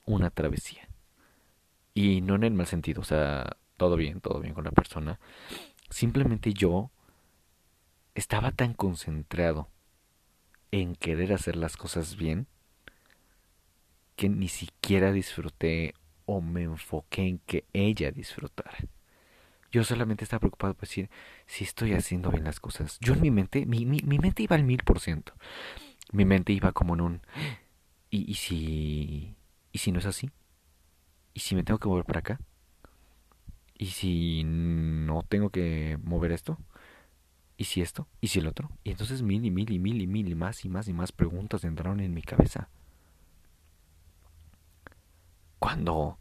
una 0.04 0.32
travesía. 0.32 0.90
Y 1.94 2.22
no 2.22 2.34
en 2.36 2.44
el 2.44 2.54
mal 2.54 2.66
sentido, 2.66 3.02
o 3.02 3.06
sea, 3.06 3.58
todo 3.76 3.98
bien, 3.98 4.20
todo 4.20 4.40
bien 4.40 4.56
con 4.56 4.64
la 4.64 4.72
persona, 4.72 5.20
Simplemente 5.90 6.54
yo 6.54 6.92
estaba 8.18 8.52
tan 8.52 8.74
concentrado 8.74 9.70
en 10.72 10.96
querer 10.96 11.34
hacer 11.34 11.56
las 11.56 11.78
cosas 11.78 12.16
bien 12.16 12.48
que 14.16 14.28
ni 14.28 14.48
siquiera 14.48 15.12
disfruté 15.12 15.94
o 16.26 16.42
me 16.42 16.64
enfoqué 16.64 17.28
en 17.28 17.38
que 17.40 17.66
ella 17.74 18.12
disfrutara. 18.12 18.76
Yo 19.72 19.84
solamente 19.84 20.24
estaba 20.24 20.40
preocupado 20.40 20.74
por 20.74 20.88
decir 20.88 21.12
si 21.46 21.64
estoy 21.64 21.94
haciendo 21.94 22.32
bien 22.32 22.44
las 22.44 22.60
cosas. 22.60 22.98
Yo 23.00 23.14
en 23.14 23.22
mi 23.22 23.30
mente, 23.30 23.68
mi, 23.68 23.86
mi, 23.86 24.00
mi 24.00 24.18
mente 24.18 24.42
iba 24.42 24.56
al 24.56 24.64
mil 24.64 24.82
por 24.84 25.00
ciento. 25.00 25.34
Mi 26.12 26.26
mente 26.26 26.54
iba 26.54 26.72
como 26.72 26.96
en 26.96 27.02
un 27.02 27.22
¿y, 28.10 28.30
y 28.32 28.36
si 28.36 29.36
y 29.72 29.78
si 29.78 29.92
no 29.92 30.00
es 30.00 30.08
así? 30.08 30.32
¿Y 31.36 31.42
si 31.42 31.54
me 31.54 31.64
tengo 31.64 31.80
que 31.80 31.88
mover 31.88 32.06
para 32.06 32.20
acá? 32.20 32.40
¿Y 33.78 33.88
si 33.88 34.44
no 34.44 35.22
tengo 35.30 35.52
que 35.52 36.00
mover 36.04 36.32
esto? 36.32 36.58
¿Y 37.58 37.66
si 37.66 37.82
esto? 37.82 38.08
¿Y 38.22 38.28
si 38.28 38.40
el 38.40 38.48
otro? 38.48 38.70
Y 38.84 38.92
entonces 38.92 39.24
mil 39.24 39.44
y 39.44 39.52
mil 39.52 39.72
y 39.72 39.80
mil 39.80 40.00
y 40.02 40.08
mil 40.08 40.30
y 40.30 40.36
más 40.36 40.64
y 40.64 40.70
más 40.70 40.88
y 40.88 40.94
más 40.94 41.12
preguntas 41.12 41.64
entraron 41.64 42.00
en 42.00 42.14
mi 42.14 42.22
cabeza. 42.22 42.70
Cuando 45.60 46.20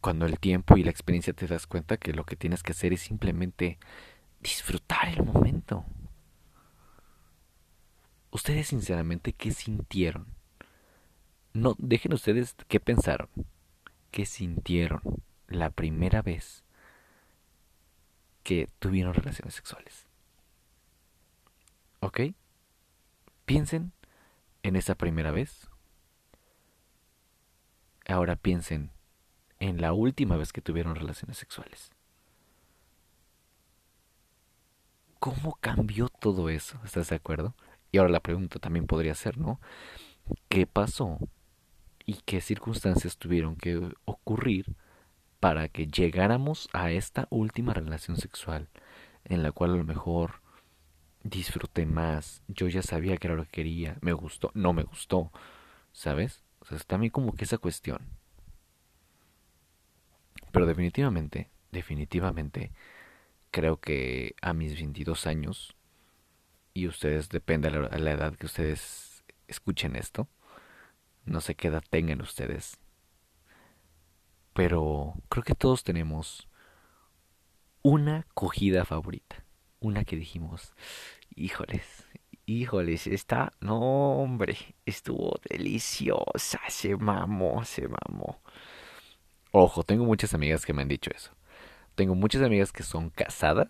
cuando 0.00 0.26
el 0.26 0.38
tiempo 0.38 0.76
y 0.76 0.84
la 0.84 0.90
experiencia 0.90 1.32
te 1.32 1.48
das 1.48 1.66
cuenta 1.66 1.96
que 1.96 2.12
lo 2.12 2.24
que 2.24 2.36
tienes 2.36 2.62
que 2.62 2.72
hacer 2.72 2.92
es 2.92 3.00
simplemente 3.00 3.78
disfrutar 4.40 5.08
el 5.08 5.24
momento. 5.24 5.84
Ustedes 8.30 8.68
sinceramente 8.68 9.32
qué 9.32 9.50
sintieron? 9.50 10.26
No, 11.54 11.74
dejen 11.78 12.12
ustedes 12.12 12.54
qué 12.68 12.78
pensaron, 12.78 13.28
qué 14.12 14.26
sintieron 14.26 15.00
la 15.48 15.70
primera 15.70 16.22
vez 16.22 16.62
que 18.44 18.68
tuvieron 18.78 19.14
relaciones 19.14 19.54
sexuales. 19.54 20.05
¿Ok? 22.06 22.20
Piensen 23.46 23.92
en 24.62 24.76
esa 24.76 24.94
primera 24.94 25.32
vez. 25.32 25.68
Ahora 28.06 28.36
piensen 28.36 28.92
en 29.58 29.80
la 29.80 29.92
última 29.92 30.36
vez 30.36 30.52
que 30.52 30.60
tuvieron 30.60 30.94
relaciones 30.94 31.36
sexuales. 31.36 31.90
¿Cómo 35.18 35.58
cambió 35.60 36.08
todo 36.08 36.48
eso? 36.48 36.78
¿Estás 36.84 37.08
de 37.08 37.16
acuerdo? 37.16 37.56
Y 37.90 37.98
ahora 37.98 38.10
la 38.10 38.20
pregunta 38.20 38.60
también 38.60 38.86
podría 38.86 39.16
ser, 39.16 39.36
¿no? 39.36 39.60
¿Qué 40.48 40.64
pasó? 40.64 41.18
¿Y 42.04 42.20
qué 42.24 42.40
circunstancias 42.40 43.16
tuvieron 43.16 43.56
que 43.56 43.80
ocurrir 44.04 44.76
para 45.40 45.66
que 45.66 45.88
llegáramos 45.88 46.68
a 46.72 46.92
esta 46.92 47.26
última 47.30 47.74
relación 47.74 48.16
sexual 48.16 48.68
en 49.24 49.42
la 49.42 49.50
cual 49.50 49.72
a 49.72 49.76
lo 49.78 49.84
mejor 49.84 50.45
disfruté 51.28 51.86
más, 51.86 52.42
yo 52.48 52.68
ya 52.68 52.82
sabía 52.82 53.16
que 53.16 53.26
era 53.26 53.36
lo 53.36 53.44
que 53.44 53.50
quería, 53.50 53.96
me 54.00 54.12
gustó, 54.12 54.50
no 54.54 54.72
me 54.72 54.82
gustó, 54.82 55.32
¿sabes? 55.92 56.44
O 56.60 56.66
sea, 56.66 56.78
también 56.78 57.10
como 57.10 57.34
que 57.34 57.44
esa 57.44 57.58
cuestión. 57.58 58.00
Pero 60.52 60.66
definitivamente, 60.66 61.50
definitivamente, 61.72 62.72
creo 63.50 63.80
que 63.80 64.34
a 64.40 64.52
mis 64.52 64.74
22 64.74 65.26
años, 65.26 65.76
y 66.74 66.86
ustedes, 66.88 67.28
depende 67.28 67.70
de 67.70 67.80
la, 67.80 67.98
la 67.98 68.12
edad 68.12 68.34
que 68.36 68.46
ustedes 68.46 69.24
escuchen 69.48 69.96
esto, 69.96 70.28
no 71.24 71.40
sé 71.40 71.54
qué 71.54 71.68
edad 71.68 71.84
tengan 71.90 72.20
ustedes, 72.22 72.78
pero 74.52 75.14
creo 75.28 75.44
que 75.44 75.54
todos 75.54 75.84
tenemos 75.84 76.48
una 77.82 78.26
cogida 78.34 78.84
favorita, 78.84 79.44
una 79.80 80.04
que 80.04 80.16
dijimos, 80.16 80.72
híjoles, 81.34 82.06
híjoles, 82.46 83.06
esta, 83.06 83.52
no 83.60 83.78
hombre, 84.22 84.56
estuvo 84.86 85.38
deliciosa, 85.48 86.60
se 86.68 86.96
mamó, 86.96 87.64
se 87.64 87.88
mamó. 87.88 88.40
Ojo, 89.52 89.82
tengo 89.82 90.04
muchas 90.04 90.34
amigas 90.34 90.64
que 90.64 90.72
me 90.72 90.82
han 90.82 90.88
dicho 90.88 91.10
eso. 91.14 91.32
Tengo 91.94 92.14
muchas 92.14 92.42
amigas 92.42 92.72
que 92.72 92.82
son 92.82 93.10
casadas 93.10 93.68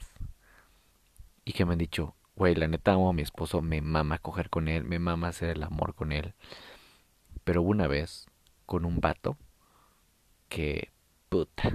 y 1.45 1.53
que 1.53 1.65
me 1.65 1.73
han 1.73 1.79
dicho, 1.79 2.17
güey, 2.35 2.55
la 2.55 2.69
neta 2.69 2.93
amo 2.93 3.09
a 3.09 3.13
mi 3.13 3.23
esposo, 3.23 3.63
me 3.63 3.81
mama 3.81 4.19
coger 4.19 4.51
con 4.51 4.69
él, 4.69 4.85
me 4.85 4.99
mama 4.99 5.29
hacer 5.29 5.51
el 5.51 5.63
amor 5.63 5.95
con 5.95 6.13
él. 6.13 6.35
Pero 7.45 7.63
una 7.63 7.87
vez, 7.87 8.27
con 8.67 8.85
un 8.85 9.01
vato, 9.01 9.39
que 10.49 10.91
puta, 11.29 11.73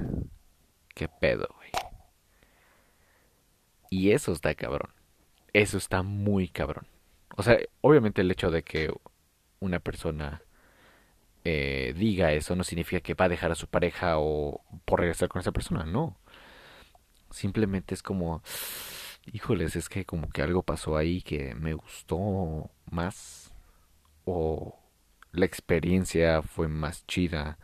qué 0.93 1.07
pedo, 1.07 1.47
güey. 1.55 1.71
Y 3.89 4.11
eso 4.11 4.31
está 4.31 4.53
cabrón. 4.55 4.91
Eso 5.53 5.77
está 5.77 6.03
muy 6.03 6.47
cabrón. 6.47 6.87
O 7.37 7.43
sea, 7.43 7.57
obviamente 7.81 8.21
el 8.21 8.31
hecho 8.31 8.51
de 8.51 8.63
que 8.63 8.93
una 9.59 9.79
persona 9.79 10.41
eh, 11.43 11.93
diga 11.97 12.33
eso 12.33 12.55
no 12.55 12.63
significa 12.63 13.01
que 13.01 13.13
va 13.15 13.25
a 13.25 13.29
dejar 13.29 13.51
a 13.51 13.55
su 13.55 13.67
pareja 13.67 14.19
o 14.19 14.61
por 14.85 14.99
regresar 15.01 15.29
con 15.29 15.41
esa 15.41 15.51
persona, 15.51 15.85
no. 15.85 16.17
Simplemente 17.31 17.93
es 17.95 18.03
como, 18.03 18.43
híjoles, 19.31 19.75
es 19.75 19.89
que 19.89 20.05
como 20.05 20.29
que 20.29 20.41
algo 20.41 20.63
pasó 20.63 20.97
ahí 20.97 21.21
que 21.21 21.55
me 21.55 21.73
gustó 21.73 22.71
más 22.91 23.53
o 24.25 24.79
la 25.31 25.45
experiencia 25.45 26.41
fue 26.41 26.67
más 26.67 27.05
chida, 27.07 27.57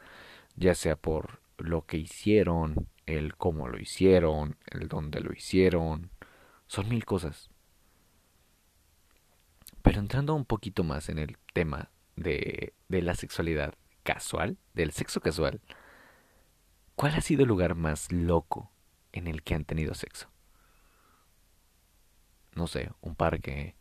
ya 0.55 0.75
sea 0.75 0.95
por 0.97 1.41
lo 1.57 1.85
que 1.85 1.97
hicieron, 1.97 2.87
el 3.05 3.35
cómo 3.37 3.67
lo 3.69 3.79
hicieron, 3.79 4.57
el 4.67 4.87
dónde 4.89 5.21
lo 5.21 5.33
hicieron, 5.33 6.11
son 6.67 6.89
mil 6.89 7.05
cosas. 7.05 7.49
Pero 9.87 10.01
entrando 10.01 10.35
un 10.35 10.43
poquito 10.43 10.83
más 10.83 11.07
en 11.07 11.17
el 11.17 11.37
tema 11.53 11.89
de, 12.17 12.73
de 12.89 13.01
la 13.01 13.15
sexualidad 13.15 13.73
casual, 14.03 14.57
del 14.73 14.91
sexo 14.91 15.21
casual, 15.21 15.61
¿cuál 16.97 17.15
ha 17.15 17.21
sido 17.21 17.43
el 17.43 17.47
lugar 17.47 17.75
más 17.75 18.11
loco 18.11 18.69
en 19.13 19.27
el 19.27 19.43
que 19.43 19.55
han 19.55 19.63
tenido 19.63 19.93
sexo? 19.93 20.29
No 22.53 22.67
sé, 22.67 22.91
un 22.99 23.15
parque, 23.15 23.75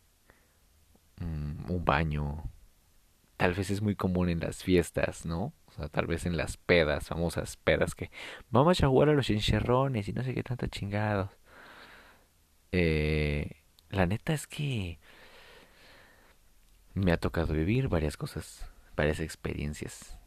un 1.19 1.83
baño, 1.83 2.49
tal 3.35 3.53
vez 3.53 3.69
es 3.69 3.81
muy 3.81 3.95
común 3.95 4.29
en 4.29 4.39
las 4.39 4.63
fiestas, 4.63 5.25
¿no? 5.25 5.51
O 5.65 5.71
sea, 5.73 5.89
tal 5.89 6.07
vez 6.07 6.25
en 6.25 6.37
las 6.37 6.55
pedas, 6.55 7.07
famosas 7.07 7.57
pedas 7.57 7.95
que 7.95 8.11
vamos 8.49 8.81
a 8.81 8.87
jugar 8.87 9.09
a 9.09 9.13
los 9.13 9.29
encerrones 9.29 10.07
y 10.07 10.13
no 10.13 10.23
sé 10.23 10.33
qué 10.33 10.43
tanto 10.43 10.67
chingados. 10.67 11.31
Eh, 12.71 13.57
la 13.89 14.05
neta 14.05 14.33
es 14.33 14.47
que 14.47 14.99
me 16.97 17.11
ha 17.11 17.17
tocado 17.17 17.53
vivir 17.53 17.87
varias 17.87 18.17
cosas, 18.17 18.65
varias 18.95 19.19
experiencias. 19.19 20.17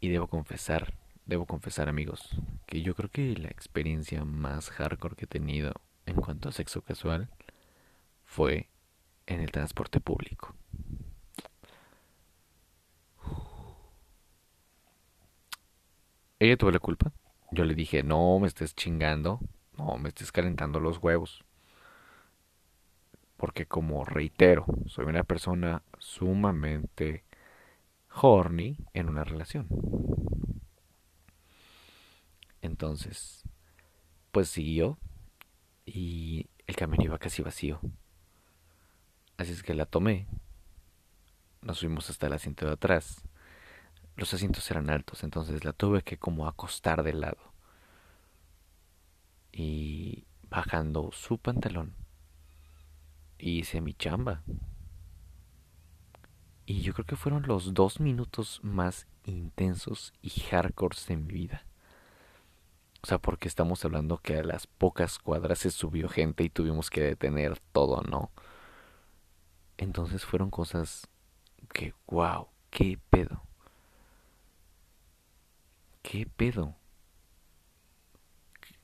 Y 0.00 0.08
debo 0.08 0.26
confesar, 0.26 0.94
debo 1.24 1.46
confesar 1.46 1.88
amigos, 1.88 2.36
que 2.66 2.82
yo 2.82 2.94
creo 2.94 3.10
que 3.10 3.36
la 3.36 3.48
experiencia 3.48 4.24
más 4.24 4.70
hardcore 4.70 5.16
que 5.16 5.24
he 5.24 5.28
tenido 5.28 5.72
en 6.04 6.16
cuanto 6.16 6.48
a 6.48 6.52
sexo 6.52 6.82
casual 6.82 7.28
fue 8.24 8.68
en 9.26 9.40
el 9.40 9.50
transporte 9.50 10.00
público. 10.00 10.54
Ella 16.38 16.56
tuvo 16.56 16.70
la 16.70 16.78
culpa. 16.78 17.12
Yo 17.50 17.64
le 17.64 17.74
dije, 17.74 18.02
no 18.02 18.38
me 18.38 18.46
estés 18.46 18.74
chingando, 18.74 19.40
no 19.78 19.96
me 19.96 20.10
estés 20.10 20.32
calentando 20.32 20.80
los 20.80 20.98
huevos. 20.98 21.44
Porque 23.36 23.66
como 23.66 24.04
reitero, 24.04 24.66
soy 24.86 25.06
una 25.06 25.24
persona 25.24 25.82
sumamente 25.98 27.24
horny 28.12 28.78
en 28.94 29.08
una 29.08 29.24
relación. 29.24 29.68
Entonces, 32.62 33.44
pues 34.32 34.48
siguió 34.48 34.98
y 35.84 36.48
el 36.66 36.76
camino 36.76 37.04
iba 37.04 37.18
casi 37.18 37.42
vacío. 37.42 37.80
Así 39.36 39.52
es 39.52 39.62
que 39.62 39.74
la 39.74 39.86
tomé. 39.86 40.26
Nos 41.60 41.80
fuimos 41.80 42.08
hasta 42.10 42.26
el 42.26 42.32
asiento 42.32 42.66
de 42.66 42.72
atrás 42.72 43.22
los 44.16 44.32
asientos 44.32 44.70
eran 44.70 44.88
altos, 44.90 45.22
entonces 45.24 45.64
la 45.64 45.72
tuve 45.72 46.02
que 46.02 46.18
como 46.18 46.48
acostar 46.48 47.02
de 47.02 47.12
lado. 47.12 47.52
Y 49.52 50.24
bajando 50.48 51.10
su 51.12 51.38
pantalón, 51.38 51.94
hice 53.38 53.80
mi 53.80 53.94
chamba. 53.94 54.42
Y 56.64 56.82
yo 56.82 56.94
creo 56.94 57.06
que 57.06 57.16
fueron 57.16 57.44
los 57.46 57.74
dos 57.74 58.00
minutos 58.00 58.60
más 58.62 59.06
intensos 59.24 60.12
y 60.20 60.30
hardcore 60.30 60.96
de 61.08 61.16
mi 61.16 61.32
vida. 61.32 61.64
O 63.02 63.06
sea, 63.06 63.18
porque 63.18 63.46
estamos 63.46 63.84
hablando 63.84 64.18
que 64.18 64.36
a 64.36 64.42
las 64.42 64.66
pocas 64.66 65.18
cuadras 65.20 65.60
se 65.60 65.70
subió 65.70 66.08
gente 66.08 66.42
y 66.42 66.50
tuvimos 66.50 66.90
que 66.90 67.02
detener 67.02 67.58
todo, 67.72 68.02
¿no? 68.02 68.32
Entonces 69.76 70.24
fueron 70.24 70.50
cosas 70.50 71.06
que, 71.72 71.94
wow, 72.08 72.48
qué 72.70 72.98
pedo. 73.10 73.42
¿Qué 76.02 76.26
pedo? 76.26 76.74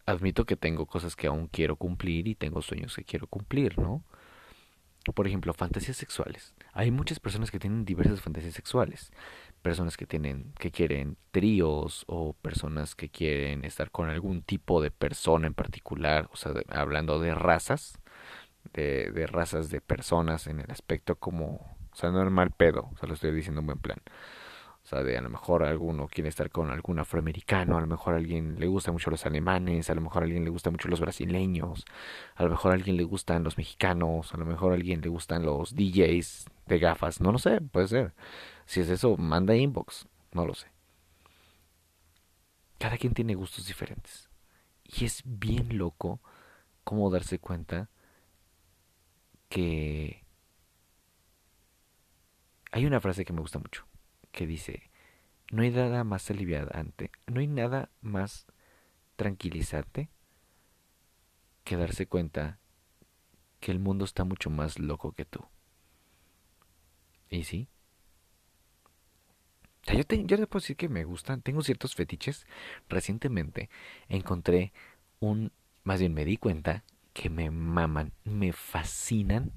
Admito 0.06 0.44
que 0.44 0.56
tengo 0.56 0.86
cosas 0.86 1.16
que 1.16 1.26
aún 1.26 1.48
quiero 1.48 1.76
cumplir 1.76 2.28
y 2.28 2.34
tengo 2.34 2.62
sueños 2.62 2.94
que 2.94 3.04
quiero 3.04 3.26
cumplir, 3.26 3.78
¿no? 3.78 4.04
Por 5.14 5.26
ejemplo, 5.26 5.52
fantasías 5.52 5.96
sexuales. 5.96 6.54
Hay 6.72 6.90
muchas 6.90 7.18
personas 7.18 7.50
que 7.50 7.58
tienen 7.58 7.84
diversas 7.84 8.20
fantasías 8.20 8.54
sexuales. 8.54 9.10
Personas 9.62 9.96
que 9.96 10.06
tienen, 10.06 10.52
que 10.58 10.70
quieren 10.70 11.16
tríos 11.32 12.04
o 12.06 12.34
personas 12.34 12.94
que 12.94 13.08
quieren 13.08 13.64
estar 13.64 13.90
con 13.90 14.10
algún 14.10 14.42
tipo 14.42 14.80
de 14.80 14.90
persona 14.90 15.46
en 15.46 15.54
particular. 15.54 16.28
O 16.32 16.36
sea, 16.36 16.52
hablando 16.68 17.18
de 17.20 17.34
razas, 17.34 17.98
de, 18.72 19.10
de 19.12 19.26
razas 19.26 19.70
de 19.70 19.80
personas 19.80 20.46
en 20.46 20.60
el 20.60 20.70
aspecto 20.70 21.16
como, 21.16 21.76
o 21.92 21.96
sea, 21.96 22.10
no 22.10 22.22
es 22.24 22.30
mal 22.30 22.50
pedo, 22.50 22.90
o 22.92 22.96
sea, 22.96 23.08
lo 23.08 23.14
estoy 23.14 23.32
diciendo 23.32 23.60
en 23.60 23.66
buen 23.66 23.78
plan. 23.78 23.98
O 24.84 24.86
sea, 24.86 25.02
de 25.04 25.16
a 25.16 25.20
lo 25.20 25.30
mejor 25.30 25.62
alguno 25.62 26.08
quiere 26.08 26.28
estar 26.28 26.50
con 26.50 26.70
algún 26.70 26.98
afroamericano, 26.98 27.78
a 27.78 27.80
lo 27.80 27.86
mejor 27.86 28.14
a 28.14 28.16
alguien 28.16 28.58
le 28.58 28.66
gusta 28.66 28.90
mucho 28.90 29.10
los 29.10 29.24
alemanes, 29.26 29.88
a 29.90 29.94
lo 29.94 30.00
mejor 30.00 30.22
a 30.22 30.26
alguien 30.26 30.44
le 30.44 30.50
gusta 30.50 30.70
mucho 30.72 30.88
los 30.88 31.00
brasileños, 31.00 31.84
a 32.34 32.42
lo 32.42 32.50
mejor 32.50 32.72
a 32.72 32.74
alguien 32.74 32.96
le 32.96 33.04
gustan 33.04 33.44
los 33.44 33.56
mexicanos, 33.58 34.34
a 34.34 34.38
lo 34.38 34.44
mejor 34.44 34.72
a 34.72 34.74
alguien 34.74 35.00
le 35.00 35.08
gustan 35.08 35.44
los 35.44 35.76
DJs 35.76 36.46
de 36.66 36.78
gafas, 36.80 37.20
no 37.20 37.30
lo 37.30 37.38
sé, 37.38 37.60
puede 37.60 37.86
ser. 37.86 38.14
Si 38.66 38.80
es 38.80 38.88
eso, 38.88 39.16
manda 39.16 39.54
inbox, 39.54 40.08
no 40.32 40.46
lo 40.46 40.54
sé. 40.54 40.66
Cada 42.78 42.98
quien 42.98 43.14
tiene 43.14 43.36
gustos 43.36 43.66
diferentes. 43.68 44.30
Y 44.84 45.04
es 45.04 45.22
bien 45.24 45.78
loco 45.78 46.20
cómo 46.82 47.08
darse 47.08 47.38
cuenta 47.38 47.88
que 49.48 50.24
hay 52.72 52.84
una 52.84 53.00
frase 53.00 53.24
que 53.24 53.32
me 53.32 53.40
gusta 53.40 53.60
mucho 53.60 53.86
que 54.32 54.46
dice, 54.46 54.90
no 55.50 55.62
hay 55.62 55.70
nada 55.70 56.02
más 56.02 56.30
aliviante, 56.30 57.10
no 57.26 57.40
hay 57.40 57.46
nada 57.46 57.90
más 58.00 58.46
tranquilizante 59.16 60.08
que 61.64 61.76
darse 61.76 62.06
cuenta 62.06 62.58
que 63.60 63.70
el 63.70 63.78
mundo 63.78 64.04
está 64.04 64.24
mucho 64.24 64.50
más 64.50 64.78
loco 64.78 65.12
que 65.12 65.24
tú. 65.24 65.46
¿Y 67.30 67.44
sí? 67.44 67.68
Yo, 69.86 70.04
te, 70.04 70.24
yo 70.24 70.36
puedo 70.48 70.60
decir 70.60 70.76
que 70.76 70.88
me 70.88 71.04
gustan, 71.04 71.42
tengo 71.42 71.62
ciertos 71.62 71.94
fetiches. 71.94 72.46
Recientemente 72.88 73.68
encontré 74.08 74.72
un, 75.20 75.52
más 75.84 76.00
bien 76.00 76.14
me 76.14 76.24
di 76.24 76.36
cuenta 76.36 76.84
que 77.12 77.30
me 77.30 77.50
maman, 77.50 78.12
me 78.24 78.52
fascinan 78.52 79.52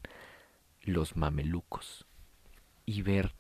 los 0.82 1.16
mamelucos. 1.16 2.06
Y 2.86 3.02
ver 3.02 3.34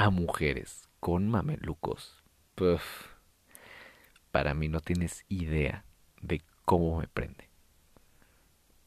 a 0.00 0.08
mujeres 0.08 0.88
con 0.98 1.28
mamelucos. 1.28 2.24
para 4.30 4.54
mí 4.54 4.68
no 4.68 4.80
tienes 4.80 5.26
idea 5.28 5.84
de 6.22 6.42
cómo 6.64 7.00
me 7.00 7.06
prende. 7.06 7.50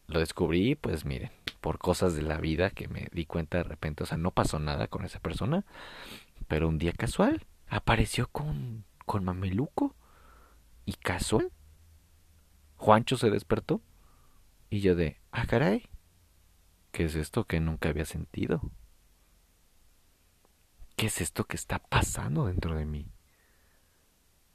Lo 0.08 0.18
descubrí, 0.20 0.74
pues 0.74 1.06
miren, 1.06 1.30
por 1.62 1.78
cosas 1.78 2.16
de 2.16 2.24
la 2.24 2.40
vida 2.40 2.72
que 2.72 2.88
me 2.88 3.10
di 3.12 3.28
cuenta 3.28 3.60
de 3.60 3.64
repente. 3.64 4.02
O 4.04 4.06
sea, 4.08 4.18
no 4.18 4.32
pasó 4.32 4.58
nada 4.58 4.88
con 4.88 5.06
esa 5.06 5.20
persona. 5.20 5.66
Pero 6.48 6.68
un 6.68 6.80
día 6.80 6.94
casual 6.94 7.46
apareció 7.68 8.28
con, 8.30 8.84
con 9.06 9.24
mameluco. 9.24 9.96
Y 10.86 10.94
casual. 10.94 11.52
Juancho 12.78 13.18
se 13.18 13.30
despertó. 13.30 13.82
Y 14.72 14.80
yo 14.82 14.96
de, 14.96 15.22
ah, 15.32 15.46
caray. 15.46 15.88
¿Qué 16.92 17.06
es 17.06 17.14
esto 17.14 17.46
que 17.46 17.60
nunca 17.60 17.90
había 17.90 18.06
sentido? 18.06 18.72
¿Qué 21.04 21.08
es 21.08 21.20
esto 21.20 21.44
que 21.44 21.58
está 21.58 21.80
pasando 21.80 22.46
dentro 22.46 22.76
de 22.76 22.86
mí? 22.86 23.12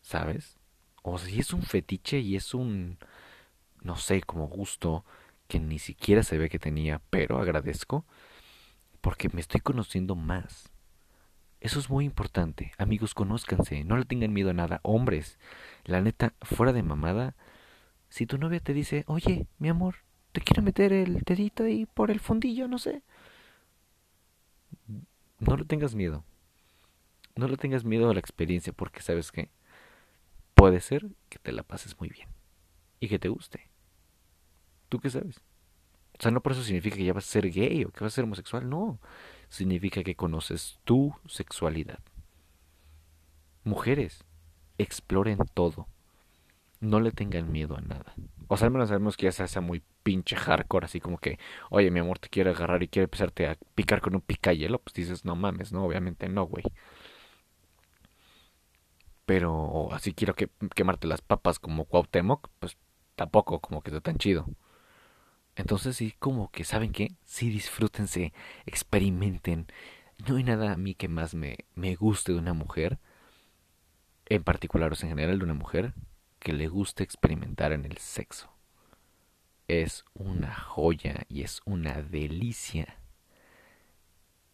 ¿Sabes? 0.00 0.56
O 1.02 1.18
si 1.18 1.40
es 1.40 1.52
un 1.52 1.60
fetiche 1.60 2.20
y 2.20 2.36
es 2.36 2.54
un, 2.54 2.96
no 3.82 3.96
sé, 3.96 4.22
como 4.22 4.48
gusto 4.48 5.04
que 5.46 5.60
ni 5.60 5.78
siquiera 5.78 6.22
se 6.22 6.38
ve 6.38 6.48
que 6.48 6.58
tenía, 6.58 7.02
pero 7.10 7.38
agradezco 7.38 8.06
porque 9.02 9.28
me 9.28 9.42
estoy 9.42 9.60
conociendo 9.60 10.14
más. 10.14 10.72
Eso 11.60 11.78
es 11.80 11.90
muy 11.90 12.06
importante. 12.06 12.72
Amigos, 12.78 13.12
conózcanse, 13.12 13.84
no 13.84 13.98
le 13.98 14.06
tengan 14.06 14.32
miedo 14.32 14.48
a 14.48 14.54
nada. 14.54 14.80
Hombres, 14.84 15.38
la 15.84 16.00
neta, 16.00 16.32
fuera 16.40 16.72
de 16.72 16.82
mamada, 16.82 17.36
si 18.08 18.24
tu 18.24 18.38
novia 18.38 18.60
te 18.60 18.72
dice, 18.72 19.04
oye, 19.06 19.48
mi 19.58 19.68
amor, 19.68 19.96
te 20.32 20.40
quiero 20.40 20.62
meter 20.62 20.94
el 20.94 21.20
dedito 21.26 21.64
ahí 21.64 21.84
por 21.84 22.10
el 22.10 22.20
fundillo, 22.20 22.68
no 22.68 22.78
sé. 22.78 23.02
No 25.40 25.54
le 25.54 25.66
tengas 25.66 25.94
miedo. 25.94 26.24
No 27.38 27.46
le 27.46 27.56
tengas 27.56 27.84
miedo 27.84 28.10
a 28.10 28.14
la 28.14 28.18
experiencia 28.18 28.72
porque 28.72 29.00
sabes 29.00 29.30
que 29.30 29.48
puede 30.54 30.80
ser 30.80 31.06
que 31.28 31.38
te 31.38 31.52
la 31.52 31.62
pases 31.62 31.96
muy 32.00 32.08
bien 32.08 32.28
y 32.98 33.06
que 33.06 33.20
te 33.20 33.28
guste. 33.28 33.70
¿Tú 34.88 34.98
qué 34.98 35.08
sabes? 35.08 35.40
O 36.18 36.20
sea, 36.20 36.32
no 36.32 36.40
por 36.40 36.50
eso 36.50 36.64
significa 36.64 36.96
que 36.96 37.04
ya 37.04 37.12
vas 37.12 37.28
a 37.28 37.30
ser 37.30 37.48
gay 37.52 37.84
o 37.84 37.92
que 37.92 38.02
vas 38.02 38.12
a 38.12 38.16
ser 38.16 38.24
homosexual, 38.24 38.68
no. 38.68 38.98
Significa 39.50 40.02
que 40.02 40.16
conoces 40.16 40.80
tu 40.82 41.14
sexualidad. 41.26 42.00
Mujeres, 43.62 44.24
exploren 44.76 45.38
todo. 45.54 45.86
No 46.80 46.98
le 46.98 47.12
tengan 47.12 47.52
miedo 47.52 47.76
a 47.76 47.82
nada. 47.82 48.16
O 48.48 48.56
sea, 48.56 48.66
al 48.66 48.72
menos 48.72 48.88
sabemos 48.88 49.16
que 49.16 49.26
ya 49.26 49.32
se 49.32 49.44
hace 49.44 49.60
muy 49.60 49.84
pinche 50.02 50.34
hardcore, 50.34 50.86
así 50.86 50.98
como 50.98 51.18
que, 51.18 51.38
oye, 51.70 51.92
mi 51.92 52.00
amor 52.00 52.18
te 52.18 52.30
quiere 52.30 52.50
agarrar 52.50 52.82
y 52.82 52.88
quiere 52.88 53.04
empezarte 53.04 53.46
a 53.46 53.56
picar 53.76 54.00
con 54.00 54.16
un 54.16 54.22
picayelo, 54.22 54.80
pues 54.80 54.94
dices, 54.94 55.24
no 55.24 55.36
mames, 55.36 55.70
no, 55.70 55.84
obviamente 55.84 56.28
no, 56.28 56.46
güey. 56.46 56.64
Pero, 59.28 59.52
o 59.52 59.92
así 59.92 60.14
quiero 60.14 60.34
que 60.34 60.48
quemarte 60.74 61.06
las 61.06 61.20
papas 61.20 61.58
como 61.58 61.84
Cuauhtémoc, 61.84 62.48
pues 62.60 62.78
tampoco 63.14 63.60
como 63.60 63.82
que 63.82 63.90
está 63.90 64.00
tan 64.00 64.16
chido. 64.16 64.48
Entonces 65.54 65.96
sí, 65.96 66.14
como 66.18 66.50
que, 66.50 66.64
¿saben 66.64 66.92
qué? 66.92 67.12
Sí, 67.26 67.50
disfrútense, 67.50 68.32
experimenten. 68.64 69.66
No 70.26 70.36
hay 70.36 70.44
nada 70.44 70.72
a 70.72 70.76
mí 70.78 70.94
que 70.94 71.08
más 71.08 71.34
me, 71.34 71.58
me 71.74 71.94
guste 71.94 72.32
de 72.32 72.38
una 72.38 72.54
mujer, 72.54 72.98
en 74.24 74.42
particular 74.44 74.92
o 74.92 74.94
en 74.94 75.10
general 75.10 75.38
de 75.40 75.44
una 75.44 75.52
mujer, 75.52 75.92
que 76.38 76.54
le 76.54 76.68
guste 76.68 77.04
experimentar 77.04 77.72
en 77.72 77.84
el 77.84 77.98
sexo. 77.98 78.50
Es 79.66 80.06
una 80.14 80.54
joya 80.54 81.26
y 81.28 81.42
es 81.42 81.60
una 81.66 82.00
delicia 82.00 82.96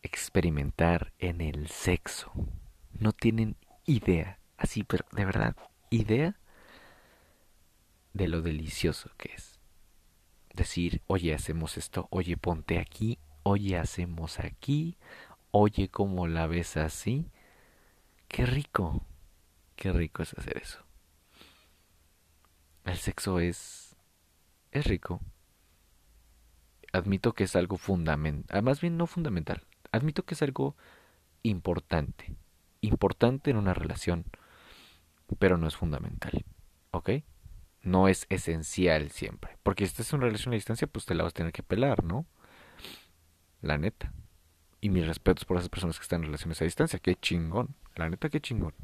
experimentar 0.03 1.13
en 1.21 1.41
el 1.41 1.69
sexo. 1.69 2.33
No 2.91 3.13
tienen 3.13 3.55
idea, 3.87 4.41
así, 4.57 4.85
pero 4.85 5.05
de 5.13 5.25
verdad, 5.25 5.57
idea 5.91 6.37
de 8.13 8.29
lo 8.29 8.43
delicioso 8.43 9.11
que 9.17 9.33
es 9.35 9.55
decir, 10.55 11.03
oye, 11.07 11.35
hacemos 11.35 11.77
esto, 11.77 12.07
oye, 12.11 12.37
ponte 12.37 12.79
aquí, 12.79 13.19
oye, 13.43 13.77
hacemos 13.77 14.39
aquí, 14.39 14.97
oye, 15.51 15.89
¿cómo 15.89 16.27
la 16.27 16.47
ves 16.47 16.77
así? 16.77 17.31
Qué 18.29 18.47
rico, 18.47 19.05
qué 19.77 19.93
rico 19.93 20.23
es 20.23 20.33
hacer 20.35 20.59
eso. 20.59 20.81
El 22.85 22.97
sexo 22.97 23.41
es... 23.41 23.97
es 24.71 24.87
rico. 24.87 25.21
Admito 26.93 27.33
que 27.33 27.45
es 27.45 27.57
algo 27.57 27.77
fundamental, 27.77 28.57
ah, 28.57 28.63
más 28.63 28.81
bien 28.81 28.97
no 28.97 29.09
fundamental, 29.09 29.67
admito 29.91 30.25
que 30.25 30.35
es 30.35 30.43
algo 30.43 30.77
importante, 31.43 32.37
importante 32.83 33.51
en 33.51 33.57
una 33.57 33.75
relación, 33.75 34.25
pero 35.39 35.57
no 35.57 35.67
es 35.67 35.77
fundamental, 35.77 36.45
¿ok? 36.91 37.11
no 37.85 38.09
es 38.09 38.27
esencial 38.31 39.11
siempre. 39.11 39.57
Porque 39.63 39.85
si 39.85 39.91
estás 39.91 40.13
en 40.13 40.19
una 40.19 40.27
relación 40.27 40.53
a 40.53 40.57
distancia, 40.57 40.87
pues 40.89 41.05
te 41.05 41.15
la 41.15 41.23
vas 41.23 41.33
a 41.33 41.37
tener 41.37 41.53
que 41.53 41.63
pelar, 41.63 42.03
¿no? 42.03 42.27
La 43.61 43.79
neta. 43.79 44.13
Y 44.81 44.91
mis 44.91 45.07
respetos 45.07 45.45
por 45.45 45.57
esas 45.57 45.69
personas 45.69 45.99
que 45.99 46.03
están 46.03 46.21
en 46.21 46.27
relaciones 46.27 46.61
a 46.61 46.65
distancia. 46.65 46.99
Qué 46.99 47.15
chingón. 47.15 47.75
La 47.95 48.09
neta, 48.09 48.29
qué 48.29 48.41
chingón. 48.41 48.75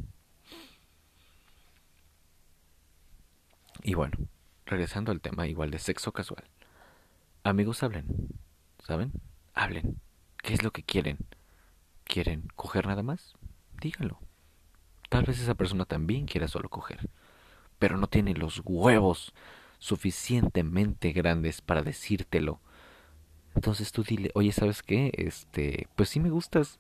Y 3.82 3.94
bueno, 3.94 4.16
regresando 4.66 5.12
al 5.12 5.20
tema 5.20 5.46
igual 5.46 5.70
de 5.70 5.78
sexo 5.78 6.12
casual. 6.12 6.44
Amigos, 7.42 7.82
hablen. 7.82 8.06
¿Saben? 8.84 9.12
Hablen. 9.54 10.00
¿Qué 10.42 10.54
es 10.54 10.62
lo 10.62 10.70
que 10.70 10.82
quieren? 10.82 11.18
¿Quieren 12.04 12.48
coger 12.54 12.86
nada 12.86 13.02
más? 13.02 13.34
Díganlo. 13.80 14.20
Tal 15.10 15.24
vez 15.24 15.38
esa 15.40 15.54
persona 15.54 15.84
también 15.84 16.24
quiera 16.24 16.48
solo 16.48 16.70
coger 16.70 17.10
pero 17.80 17.96
no 17.96 18.06
tiene 18.06 18.34
los 18.34 18.60
huevos 18.64 19.32
suficientemente 19.80 21.12
grandes 21.12 21.62
para 21.62 21.82
decírtelo. 21.82 22.60
Entonces 23.56 23.90
tú 23.90 24.04
dile, 24.04 24.30
oye, 24.34 24.52
¿sabes 24.52 24.82
qué? 24.82 25.10
Este, 25.16 25.88
pues 25.96 26.10
sí 26.10 26.20
me 26.20 26.30
gustas, 26.30 26.78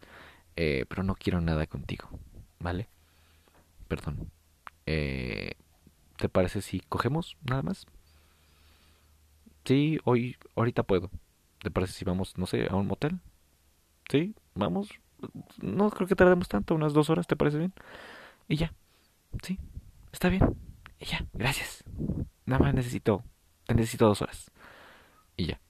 eh, 0.56 0.84
pero 0.88 1.02
no 1.02 1.16
quiero 1.16 1.40
nada 1.40 1.66
contigo, 1.66 2.08
¿vale? 2.60 2.88
Perdón. 3.88 4.30
Eh, 4.86 5.54
¿Te 6.18 6.28
parece 6.28 6.60
si 6.60 6.80
cogemos 6.80 7.38
nada 7.48 7.62
más? 7.62 7.86
Sí, 9.64 9.98
hoy, 10.04 10.36
ahorita 10.54 10.82
puedo. 10.82 11.10
¿Te 11.60 11.70
parece 11.70 11.94
si 11.94 12.04
vamos, 12.04 12.36
no 12.36 12.46
sé, 12.46 12.68
a 12.70 12.76
un 12.76 12.86
motel? 12.86 13.20
Sí, 14.10 14.34
vamos. 14.54 14.90
No 15.62 15.90
creo 15.90 16.06
que 16.06 16.14
tardemos 16.14 16.48
tanto, 16.48 16.74
unas 16.74 16.92
dos 16.92 17.08
horas, 17.08 17.26
¿te 17.26 17.36
parece 17.36 17.56
bien? 17.58 17.72
Y 18.50 18.56
ya. 18.56 18.74
Sí, 19.44 19.60
está 20.12 20.28
bien. 20.28 20.56
Y 20.98 21.04
ya, 21.04 21.24
gracias. 21.32 21.84
Nada 22.46 22.64
más 22.64 22.74
necesito, 22.74 23.22
necesito 23.68 24.06
dos 24.06 24.22
horas. 24.22 24.50
Y 25.36 25.46
ya. 25.46 25.60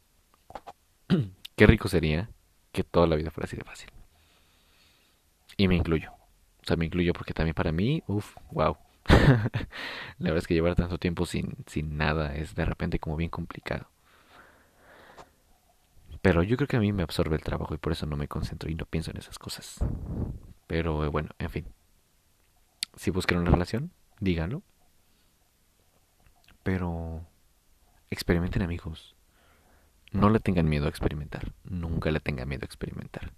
Qué 1.57 1.67
rico 1.67 1.89
sería 1.89 2.31
que 2.73 2.83
toda 2.83 3.07
la 3.07 3.17
vida 3.17 3.31
fuera 3.31 3.45
así 3.45 3.57
de 3.57 3.65
fácil. 3.65 3.91
Y 5.59 5.69
me 5.69 5.77
incluyo. 5.77 6.11
O 6.63 6.65
sea, 6.65 6.77
me 6.77 6.87
incluyo 6.87 7.13
porque 7.13 7.35
también 7.35 7.55
para 7.55 7.71
mí, 7.71 8.03
uff, 8.07 8.35
wow. 8.51 8.79
la 9.05 9.51
verdad 10.19 10.39
es 10.39 10.47
que 10.47 10.55
llevar 10.55 10.75
tanto 10.75 10.97
tiempo 10.97 11.27
sin, 11.27 11.57
sin 11.67 11.99
nada 11.99 12.35
es 12.35 12.55
de 12.55 12.65
repente 12.65 12.99
como 12.99 13.17
bien 13.17 13.29
complicado. 13.29 13.91
Pero 16.23 16.43
yo 16.43 16.57
creo 16.57 16.67
que 16.67 16.79
a 16.79 16.81
mí 16.81 16.95
me 16.95 17.03
absorbe 17.03 17.37
el 17.37 17.43
trabajo 17.43 17.75
y 17.75 17.79
por 17.79 17.93
eso 17.93 18.07
no 18.07 18.17
me 18.17 18.27
concentro 18.27 18.71
y 18.71 18.75
no 18.75 18.87
pienso 18.87 19.11
en 19.11 19.19
esas 19.19 19.39
cosas. 19.39 19.85
Pero 20.67 21.11
bueno, 21.11 21.29
en 21.39 21.51
fin. 21.51 21.67
Si 22.97 23.11
buscan 23.11 23.39
una 23.39 23.51
relación, 23.51 23.93
díganlo. 24.21 24.63
Pero 26.63 27.27
experimenten 28.11 28.63
amigos. 28.63 29.17
No 30.13 30.29
le 30.29 30.41
tengan 30.41 30.69
miedo 30.69 30.87
a 30.87 30.91
experimentar. 30.91 31.53
Nunca 31.65 32.11
le 32.11 32.21
tengan 32.21 32.49
miedo 32.49 32.65
a 32.65 32.67
experimentar. 32.67 33.33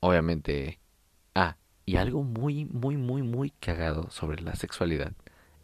Obviamente. 0.00 0.78
Ah, 1.34 1.56
y 1.84 1.96
algo 1.96 2.22
muy, 2.22 2.64
muy, 2.66 2.96
muy, 2.96 3.22
muy 3.22 3.50
cagado 3.50 4.10
sobre 4.10 4.40
la 4.40 4.54
sexualidad. 4.54 5.12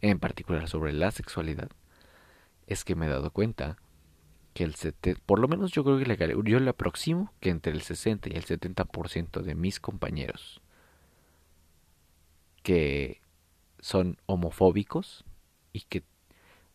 En 0.01 0.19
particular 0.19 0.67
sobre 0.67 0.93
la 0.93 1.11
sexualidad. 1.11 1.69
Es 2.67 2.83
que 2.83 2.95
me 2.95 3.07
he 3.07 3.09
dado 3.09 3.31
cuenta 3.31 3.77
que 4.53 4.63
el 4.63 4.75
70, 4.75 5.21
por 5.25 5.39
lo 5.39 5.47
menos 5.47 5.71
yo 5.71 5.83
creo 5.83 5.97
que 5.97 6.05
le, 6.05 6.49
yo 6.49 6.59
le 6.59 6.69
aproximo 6.69 7.33
que 7.39 7.49
entre 7.49 7.71
el 7.71 7.81
60 7.81 8.29
y 8.29 8.33
el 8.33 8.45
70% 8.45 9.41
de 9.41 9.55
mis 9.55 9.79
compañeros 9.79 10.61
que 12.59 13.21
son 13.79 14.17
homofóbicos 14.25 15.25
y 15.73 15.81
que 15.81 16.03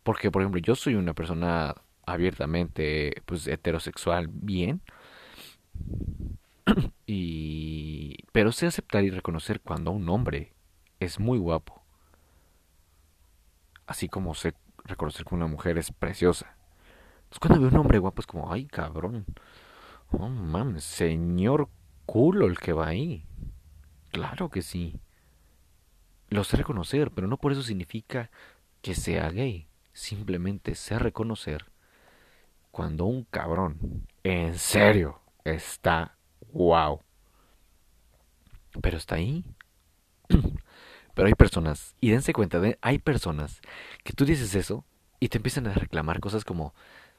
porque 0.03 0.31
por 0.31 0.41
ejemplo 0.41 0.59
yo 0.61 0.75
soy 0.75 0.95
una 0.95 1.13
persona 1.13 1.75
abiertamente 2.05 3.21
pues 3.25 3.47
heterosexual 3.47 4.27
bien 4.29 4.81
y 7.07 8.17
pero 8.31 8.51
sé 8.51 8.67
aceptar 8.67 9.03
y 9.03 9.09
reconocer 9.09 9.61
cuando 9.61 9.91
un 9.91 10.09
hombre 10.09 10.53
es 10.99 11.19
muy 11.19 11.37
guapo. 11.37 11.83
Así 13.87 14.09
como 14.09 14.33
sé 14.33 14.53
reconocer 14.83 15.25
que 15.25 15.35
una 15.35 15.47
mujer 15.47 15.77
es 15.77 15.91
preciosa. 15.91 16.57
Entonces 17.23 17.39
cuando 17.39 17.59
veo 17.61 17.69
un 17.69 17.77
hombre 17.77 17.99
guapo 17.99 18.21
es 18.21 18.27
como 18.27 18.51
ay 18.51 18.65
cabrón. 18.65 19.25
Oh 20.11 20.29
mames 20.29 20.83
señor 20.83 21.69
culo 22.05 22.45
el 22.45 22.59
que 22.59 22.73
va 22.73 22.87
ahí 22.87 23.25
claro 24.11 24.49
que 24.49 24.61
sí 24.61 24.99
lo 26.29 26.43
sé 26.43 26.57
reconocer 26.57 27.11
pero 27.11 27.27
no 27.27 27.37
por 27.37 27.51
eso 27.51 27.63
significa 27.63 28.29
que 28.81 28.95
sea 28.95 29.29
gay 29.29 29.67
simplemente 29.93 30.75
sé 30.75 30.99
reconocer 30.99 31.65
cuando 32.75 33.05
un 33.05 33.23
cabrón, 33.23 34.05
en 34.21 34.59
serio, 34.59 35.21
está 35.45 36.17
wow. 36.51 36.99
Pero 38.81 38.97
está 38.97 39.15
ahí. 39.15 39.45
Pero 41.13 41.27
hay 41.29 41.35
personas, 41.35 41.95
y 42.01 42.09
dense 42.09 42.33
cuenta, 42.33 42.59
de, 42.59 42.77
hay 42.81 42.97
personas 42.99 43.61
que 44.03 44.11
tú 44.11 44.25
dices 44.25 44.53
eso 44.55 44.83
y 45.21 45.29
te 45.29 45.37
empiezan 45.37 45.67
a 45.67 45.73
reclamar 45.73 46.19
cosas 46.19 46.43
como, 46.43 46.73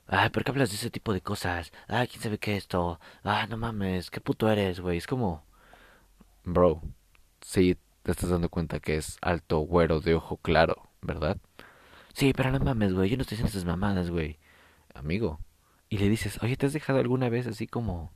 ay, 0.07 0.29
¿por 0.29 0.45
qué 0.45 0.51
hablas 0.51 0.69
de 0.69 0.77
ese 0.77 0.91
tipo 0.91 1.15
de 1.15 1.23
cosas? 1.23 1.73
Ah, 1.89 2.05
¿quién 2.07 2.23
sabe 2.23 2.37
qué 2.37 2.59
es 2.59 2.65
esto? 2.65 3.01
Ah, 3.25 3.47
no 3.49 3.57
mames, 3.57 4.11
qué 4.11 4.21
puto 4.21 4.51
eres, 4.51 4.81
güey. 4.81 4.99
Es 4.99 5.07
como, 5.07 5.43
bro, 6.45 6.83
sí, 7.41 7.79
te 8.07 8.13
estás 8.13 8.31
dando 8.31 8.49
cuenta 8.49 8.79
que 8.79 8.97
es 8.97 9.19
alto, 9.21 9.59
güero, 9.59 10.01
de 10.01 10.15
ojo 10.15 10.37
claro, 10.37 10.89
¿verdad? 11.03 11.39
Sí, 12.15 12.33
pero 12.33 12.53
no 12.53 12.61
mames, 12.61 12.95
güey, 12.95 13.11
yo 13.11 13.17
no 13.17 13.23
estoy 13.23 13.35
haciendo 13.35 13.51
esas 13.51 13.65
mamadas, 13.65 14.11
güey. 14.11 14.39
Amigo, 14.95 15.41
y 15.89 15.99
le 15.99 16.09
dices, 16.09 16.41
oye, 16.41 16.57
¿te 16.57 16.67
has 16.67 16.73
dejado 16.73 17.01
alguna 17.01 17.29
vez 17.29 17.49
así 17.49 17.67
como 17.67 18.13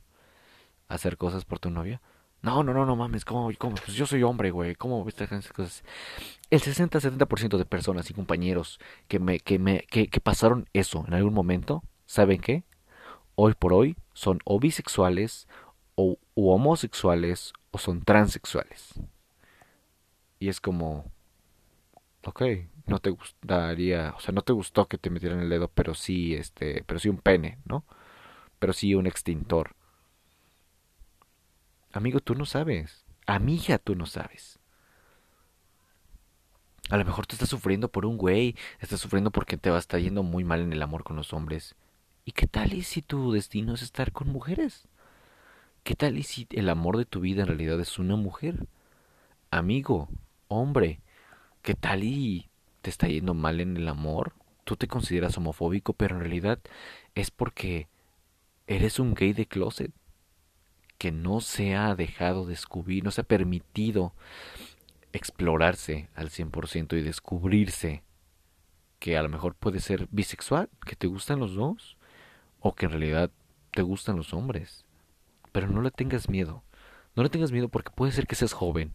hacer 0.87 1.17
cosas 1.17 1.43
por 1.43 1.59
tu 1.59 1.69
novia? 1.69 2.01
No, 2.41 2.63
no, 2.63 2.73
no, 2.73 2.85
no 2.85 2.95
mames, 2.95 3.25
¿cómo? 3.25 3.51
cómo? 3.57 3.75
Pues 3.75 3.93
yo 3.97 4.05
soy 4.05 4.23
hombre, 4.23 4.51
güey, 4.51 4.75
¿cómo 4.75 5.03
ves 5.03 5.19
esas 5.19 5.51
cosas? 5.51 5.83
El 6.49 6.61
60-70% 6.61 7.57
de 7.57 7.65
personas 7.65 8.09
y 8.09 8.13
compañeros 8.13 8.79
que, 9.09 9.19
me, 9.19 9.39
que, 9.41 9.59
me, 9.59 9.81
que, 9.89 10.07
que 10.07 10.21
pasaron 10.21 10.69
eso 10.71 11.03
en 11.05 11.15
algún 11.15 11.33
momento, 11.33 11.83
¿saben 12.05 12.39
qué? 12.39 12.63
Hoy 13.35 13.55
por 13.59 13.73
hoy 13.73 13.97
son 14.13 14.39
o 14.45 14.57
bisexuales, 14.57 15.49
o 15.95 16.17
homosexuales, 16.33 17.51
o 17.71 17.77
son 17.77 18.01
transexuales. 18.03 18.93
Y 20.41 20.49
es 20.49 20.59
como, 20.59 21.05
ok, 22.25 22.41
no 22.87 22.97
te 22.97 23.11
gustaría, 23.11 24.15
o 24.17 24.19
sea, 24.19 24.33
no 24.33 24.41
te 24.41 24.53
gustó 24.53 24.87
que 24.87 24.97
te 24.97 25.11
metieran 25.11 25.39
el 25.39 25.49
dedo, 25.49 25.67
pero 25.67 25.93
sí, 25.93 26.33
este, 26.33 26.83
pero 26.87 26.99
sí 26.99 27.09
un 27.09 27.19
pene, 27.19 27.59
¿no? 27.63 27.85
Pero 28.57 28.73
sí 28.73 28.95
un 28.95 29.05
extintor. 29.05 29.75
Amigo, 31.91 32.21
tú 32.21 32.33
no 32.33 32.47
sabes. 32.47 33.05
Amiga, 33.27 33.77
tú 33.77 33.93
no 33.93 34.07
sabes. 34.07 34.57
A 36.89 36.97
lo 36.97 37.05
mejor 37.05 37.27
tú 37.27 37.35
estás 37.35 37.49
sufriendo 37.49 37.91
por 37.91 38.07
un 38.07 38.17
güey, 38.17 38.55
estás 38.79 38.99
sufriendo 38.99 39.29
porque 39.29 39.57
te 39.57 39.69
va 39.69 39.75
a 39.75 39.79
estar 39.79 39.99
yendo 39.99 40.23
muy 40.23 40.43
mal 40.43 40.61
en 40.61 40.73
el 40.73 40.81
amor 40.81 41.03
con 41.03 41.17
los 41.17 41.33
hombres. 41.33 41.75
¿Y 42.25 42.31
qué 42.31 42.47
tal 42.47 42.73
y 42.73 42.81
si 42.81 43.03
tu 43.03 43.31
destino 43.31 43.75
es 43.75 43.83
estar 43.83 44.11
con 44.11 44.29
mujeres? 44.29 44.87
¿Qué 45.83 45.93
tal 45.93 46.17
y 46.17 46.23
si 46.23 46.47
el 46.49 46.67
amor 46.67 46.97
de 46.97 47.05
tu 47.05 47.19
vida 47.19 47.43
en 47.43 47.47
realidad 47.47 47.79
es 47.79 47.99
una 47.99 48.15
mujer? 48.15 48.65
Amigo, 49.51 50.07
hombre, 50.55 51.01
¿qué 51.61 51.73
tal 51.75 52.03
y 52.03 52.49
te 52.81 52.89
está 52.89 53.07
yendo 53.07 53.33
mal 53.33 53.59
en 53.59 53.77
el 53.77 53.87
amor, 53.87 54.33
tú 54.63 54.75
te 54.75 54.87
consideras 54.87 55.37
homofóbico, 55.37 55.93
pero 55.93 56.15
en 56.15 56.21
realidad 56.21 56.59
es 57.15 57.31
porque 57.31 57.87
eres 58.67 58.99
un 58.99 59.13
gay 59.13 59.33
de 59.33 59.45
closet 59.45 59.91
que 60.97 61.11
no 61.11 61.41
se 61.41 61.75
ha 61.75 61.95
dejado 61.95 62.45
descubrir, 62.45 63.03
no 63.03 63.11
se 63.11 63.21
ha 63.21 63.25
permitido 63.25 64.13
explorarse 65.13 66.09
al 66.15 66.29
100% 66.29 66.97
y 66.97 67.01
descubrirse 67.01 68.03
que 68.99 69.17
a 69.17 69.23
lo 69.23 69.29
mejor 69.29 69.55
puede 69.55 69.79
ser 69.79 70.07
bisexual, 70.11 70.69
que 70.85 70.95
te 70.95 71.07
gustan 71.07 71.39
los 71.39 71.55
dos, 71.55 71.97
o 72.59 72.75
que 72.75 72.85
en 72.85 72.91
realidad 72.91 73.31
te 73.71 73.81
gustan 73.81 74.15
los 74.15 74.33
hombres. 74.33 74.85
Pero 75.51 75.67
no 75.67 75.81
le 75.81 75.89
tengas 75.89 76.29
miedo. 76.29 76.63
No 77.15 77.23
le 77.23 77.29
tengas 77.29 77.51
miedo 77.51 77.67
porque 77.67 77.89
puede 77.89 78.11
ser 78.11 78.27
que 78.27 78.35
seas 78.35 78.53
joven, 78.53 78.93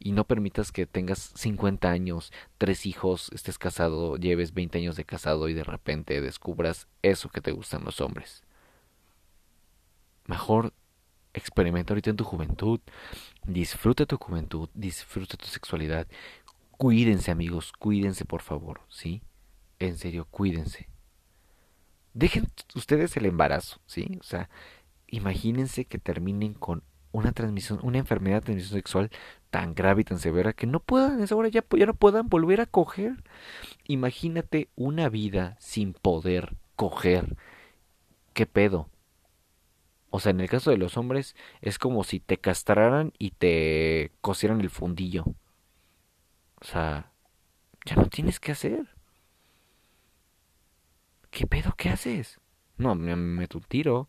y 0.00 0.12
no 0.12 0.24
permitas 0.24 0.72
que 0.72 0.86
tengas 0.86 1.30
50 1.36 1.90
años, 1.90 2.32
tres 2.56 2.86
hijos, 2.86 3.30
estés 3.32 3.58
casado, 3.58 4.16
lleves 4.16 4.54
20 4.54 4.78
años 4.78 4.96
de 4.96 5.04
casado 5.04 5.48
y 5.48 5.54
de 5.54 5.62
repente 5.62 6.20
descubras 6.22 6.88
eso 7.02 7.28
que 7.28 7.42
te 7.42 7.52
gustan 7.52 7.84
los 7.84 8.00
hombres. 8.00 8.42
Mejor 10.26 10.72
experimenta 11.34 11.92
ahorita 11.92 12.10
en 12.10 12.16
tu 12.16 12.24
juventud, 12.24 12.80
disfruta 13.44 14.06
tu 14.06 14.16
juventud, 14.16 14.70
disfruta 14.74 15.36
tu 15.36 15.46
sexualidad. 15.46 16.06
Cuídense 16.72 17.30
amigos, 17.30 17.72
cuídense 17.72 18.24
por 18.24 18.40
favor, 18.40 18.80
¿sí? 18.88 19.22
En 19.78 19.98
serio, 19.98 20.26
cuídense. 20.30 20.88
Dejen 22.14 22.48
ustedes 22.74 23.16
el 23.18 23.26
embarazo, 23.26 23.80
¿sí? 23.86 24.18
O 24.18 24.24
sea, 24.24 24.48
imagínense 25.08 25.84
que 25.84 25.98
terminen 25.98 26.54
con 26.54 26.82
una 27.12 27.32
transmisión, 27.32 27.80
una 27.82 27.98
enfermedad 27.98 28.36
de 28.36 28.42
transmisión 28.42 28.78
sexual 28.78 29.10
tan 29.50 29.74
grave 29.74 30.02
y 30.02 30.04
tan 30.04 30.18
severa 30.18 30.52
que 30.52 30.66
no 30.66 30.80
puedan, 30.80 31.24
ahora 31.30 31.48
ya, 31.48 31.64
ya 31.76 31.86
no 31.86 31.94
puedan 31.94 32.28
volver 32.28 32.60
a 32.60 32.66
coger. 32.66 33.22
Imagínate 33.86 34.68
una 34.76 35.08
vida 35.08 35.56
sin 35.58 35.92
poder 35.92 36.56
coger. 36.76 37.36
¿Qué 38.32 38.46
pedo? 38.46 38.88
O 40.10 40.20
sea, 40.20 40.30
en 40.30 40.40
el 40.40 40.48
caso 40.48 40.70
de 40.70 40.76
los 40.76 40.96
hombres 40.96 41.36
es 41.60 41.78
como 41.78 42.04
si 42.04 42.20
te 42.20 42.38
castraran 42.38 43.12
y 43.18 43.30
te 43.30 44.12
cosieran 44.20 44.60
el 44.60 44.70
fundillo. 44.70 45.24
O 46.60 46.64
sea, 46.64 47.12
ya 47.86 47.96
no 47.96 48.06
tienes 48.06 48.40
que 48.40 48.52
hacer. 48.52 48.88
¿Qué 51.30 51.46
pedo? 51.46 51.74
¿Qué 51.76 51.90
haces? 51.90 52.40
No, 52.76 52.94
me 52.94 53.14
meto 53.14 53.58
un 53.58 53.64
tiro. 53.64 54.08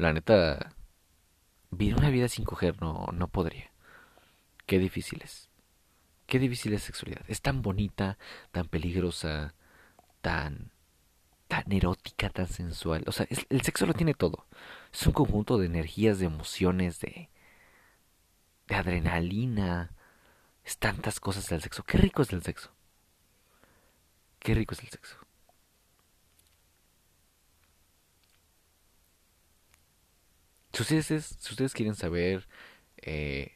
La 0.00 0.12
neta, 0.12 0.74
vivir 1.70 1.96
una 1.96 2.10
vida 2.10 2.28
sin 2.28 2.44
coger 2.44 2.80
no, 2.80 3.08
no 3.12 3.28
podría. 3.28 3.70
Qué 4.66 4.78
difícil 4.78 5.20
es. 5.22 5.50
Qué 6.26 6.38
difícil 6.38 6.72
es 6.72 6.82
sexualidad. 6.84 7.22
Es 7.28 7.42
tan 7.42 7.62
bonita, 7.62 8.18
tan 8.52 8.68
peligrosa, 8.68 9.54
tan 10.20 10.72
tan 11.48 11.72
erótica, 11.72 12.30
tan 12.30 12.46
sensual. 12.46 13.04
O 13.08 13.12
sea, 13.12 13.26
el 13.48 13.62
sexo 13.62 13.84
lo 13.86 13.94
tiene 13.94 14.14
todo. 14.14 14.46
Es 14.92 15.06
un 15.06 15.12
conjunto 15.12 15.58
de 15.58 15.66
energías, 15.66 16.20
de 16.20 16.26
emociones, 16.26 17.00
de 17.00 17.28
de 18.68 18.76
adrenalina. 18.76 19.92
Es 20.64 20.78
tantas 20.78 21.20
cosas 21.20 21.50
el 21.52 21.60
sexo. 21.62 21.82
Qué 21.84 21.98
rico 21.98 22.22
es 22.22 22.32
el 22.32 22.42
sexo. 22.42 22.70
Qué 24.38 24.54
rico 24.54 24.74
es 24.74 24.80
el 24.80 24.88
sexo. 24.88 25.16
Si 30.84 30.96
ustedes, 30.96 31.74
quieren 31.74 31.94
saber, 31.94 32.48
eh, 33.02 33.52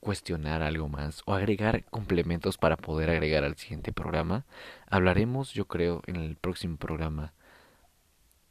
cuestionar 0.00 0.62
algo 0.62 0.88
más 0.88 1.22
o 1.26 1.34
agregar 1.34 1.84
complementos 1.86 2.58
para 2.58 2.76
poder 2.76 3.10
agregar 3.10 3.44
al 3.44 3.56
siguiente 3.56 3.92
programa, 3.92 4.44
hablaremos, 4.86 5.52
yo 5.52 5.66
creo, 5.66 6.02
en 6.06 6.16
el 6.16 6.36
próximo 6.36 6.76
programa 6.76 7.32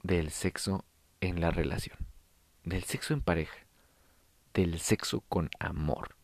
del 0.01 0.31
sexo 0.31 0.85
en 1.21 1.39
la 1.39 1.51
relación, 1.51 1.97
del 2.63 2.83
sexo 2.83 3.13
en 3.13 3.21
pareja, 3.21 3.57
del 4.53 4.79
sexo 4.79 5.21
con 5.21 5.49
amor. 5.59 6.15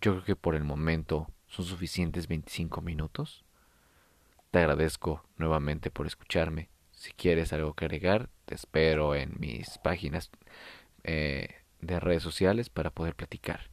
Yo 0.00 0.12
creo 0.12 0.24
que 0.24 0.36
por 0.36 0.54
el 0.54 0.64
momento 0.64 1.30
son 1.46 1.64
suficientes 1.64 2.28
25 2.28 2.80
minutos. 2.80 3.44
Te 4.50 4.60
agradezco 4.60 5.24
nuevamente 5.36 5.90
por 5.90 6.06
escucharme. 6.06 6.70
Si 6.96 7.12
quieres 7.12 7.52
algo 7.52 7.74
que 7.74 7.84
agregar, 7.84 8.30
te 8.46 8.54
espero 8.54 9.14
en 9.14 9.34
mis 9.38 9.78
páginas 9.78 10.30
eh, 11.04 11.48
de 11.80 12.00
redes 12.00 12.22
sociales 12.22 12.70
para 12.70 12.90
poder 12.90 13.14
platicar. 13.14 13.70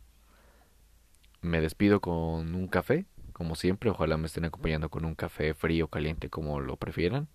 Me 1.41 1.61
despido 1.61 2.01
con 2.01 2.53
un 2.53 2.67
café, 2.67 3.05
como 3.31 3.55
siempre. 3.55 3.89
Ojalá 3.89 4.17
me 4.17 4.27
estén 4.27 4.45
acompañando 4.45 4.89
con 4.89 5.05
un 5.05 5.15
café 5.15 5.53
frío 5.53 5.85
o 5.85 5.87
caliente, 5.87 6.29
como 6.29 6.59
lo 6.59 6.75
prefieran. 6.75 7.29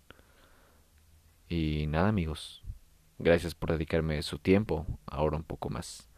Y 1.48 1.86
nada, 1.88 2.08
amigos. 2.08 2.62
Gracias 3.18 3.54
por 3.54 3.72
dedicarme 3.72 4.22
su 4.22 4.38
tiempo, 4.38 4.86
ahora 5.06 5.38
un 5.38 5.42
poco 5.42 5.70
más. 5.70 6.10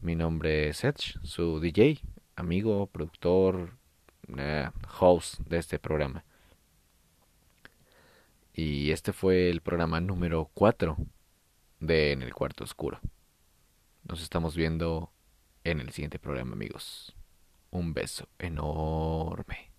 Mi 0.00 0.16
nombre 0.16 0.68
es 0.68 0.82
Edge, 0.84 1.18
su 1.22 1.60
DJ, 1.60 2.00
amigo, 2.34 2.88
productor, 2.88 3.78
eh, 4.36 4.68
host 4.98 5.38
de 5.40 5.58
este 5.58 5.78
programa. 5.78 6.24
Y 8.58 8.90
este 8.90 9.12
fue 9.12 9.50
el 9.50 9.60
programa 9.60 10.00
número 10.00 10.50
4 10.54 10.96
de 11.80 12.12
En 12.12 12.22
el 12.22 12.32
Cuarto 12.32 12.64
Oscuro. 12.64 13.00
Nos 14.02 14.22
estamos 14.22 14.56
viendo 14.56 15.12
en 15.62 15.78
el 15.78 15.90
siguiente 15.90 16.18
programa, 16.18 16.54
amigos. 16.54 17.14
Un 17.70 17.92
beso 17.92 18.30
enorme. 18.38 19.72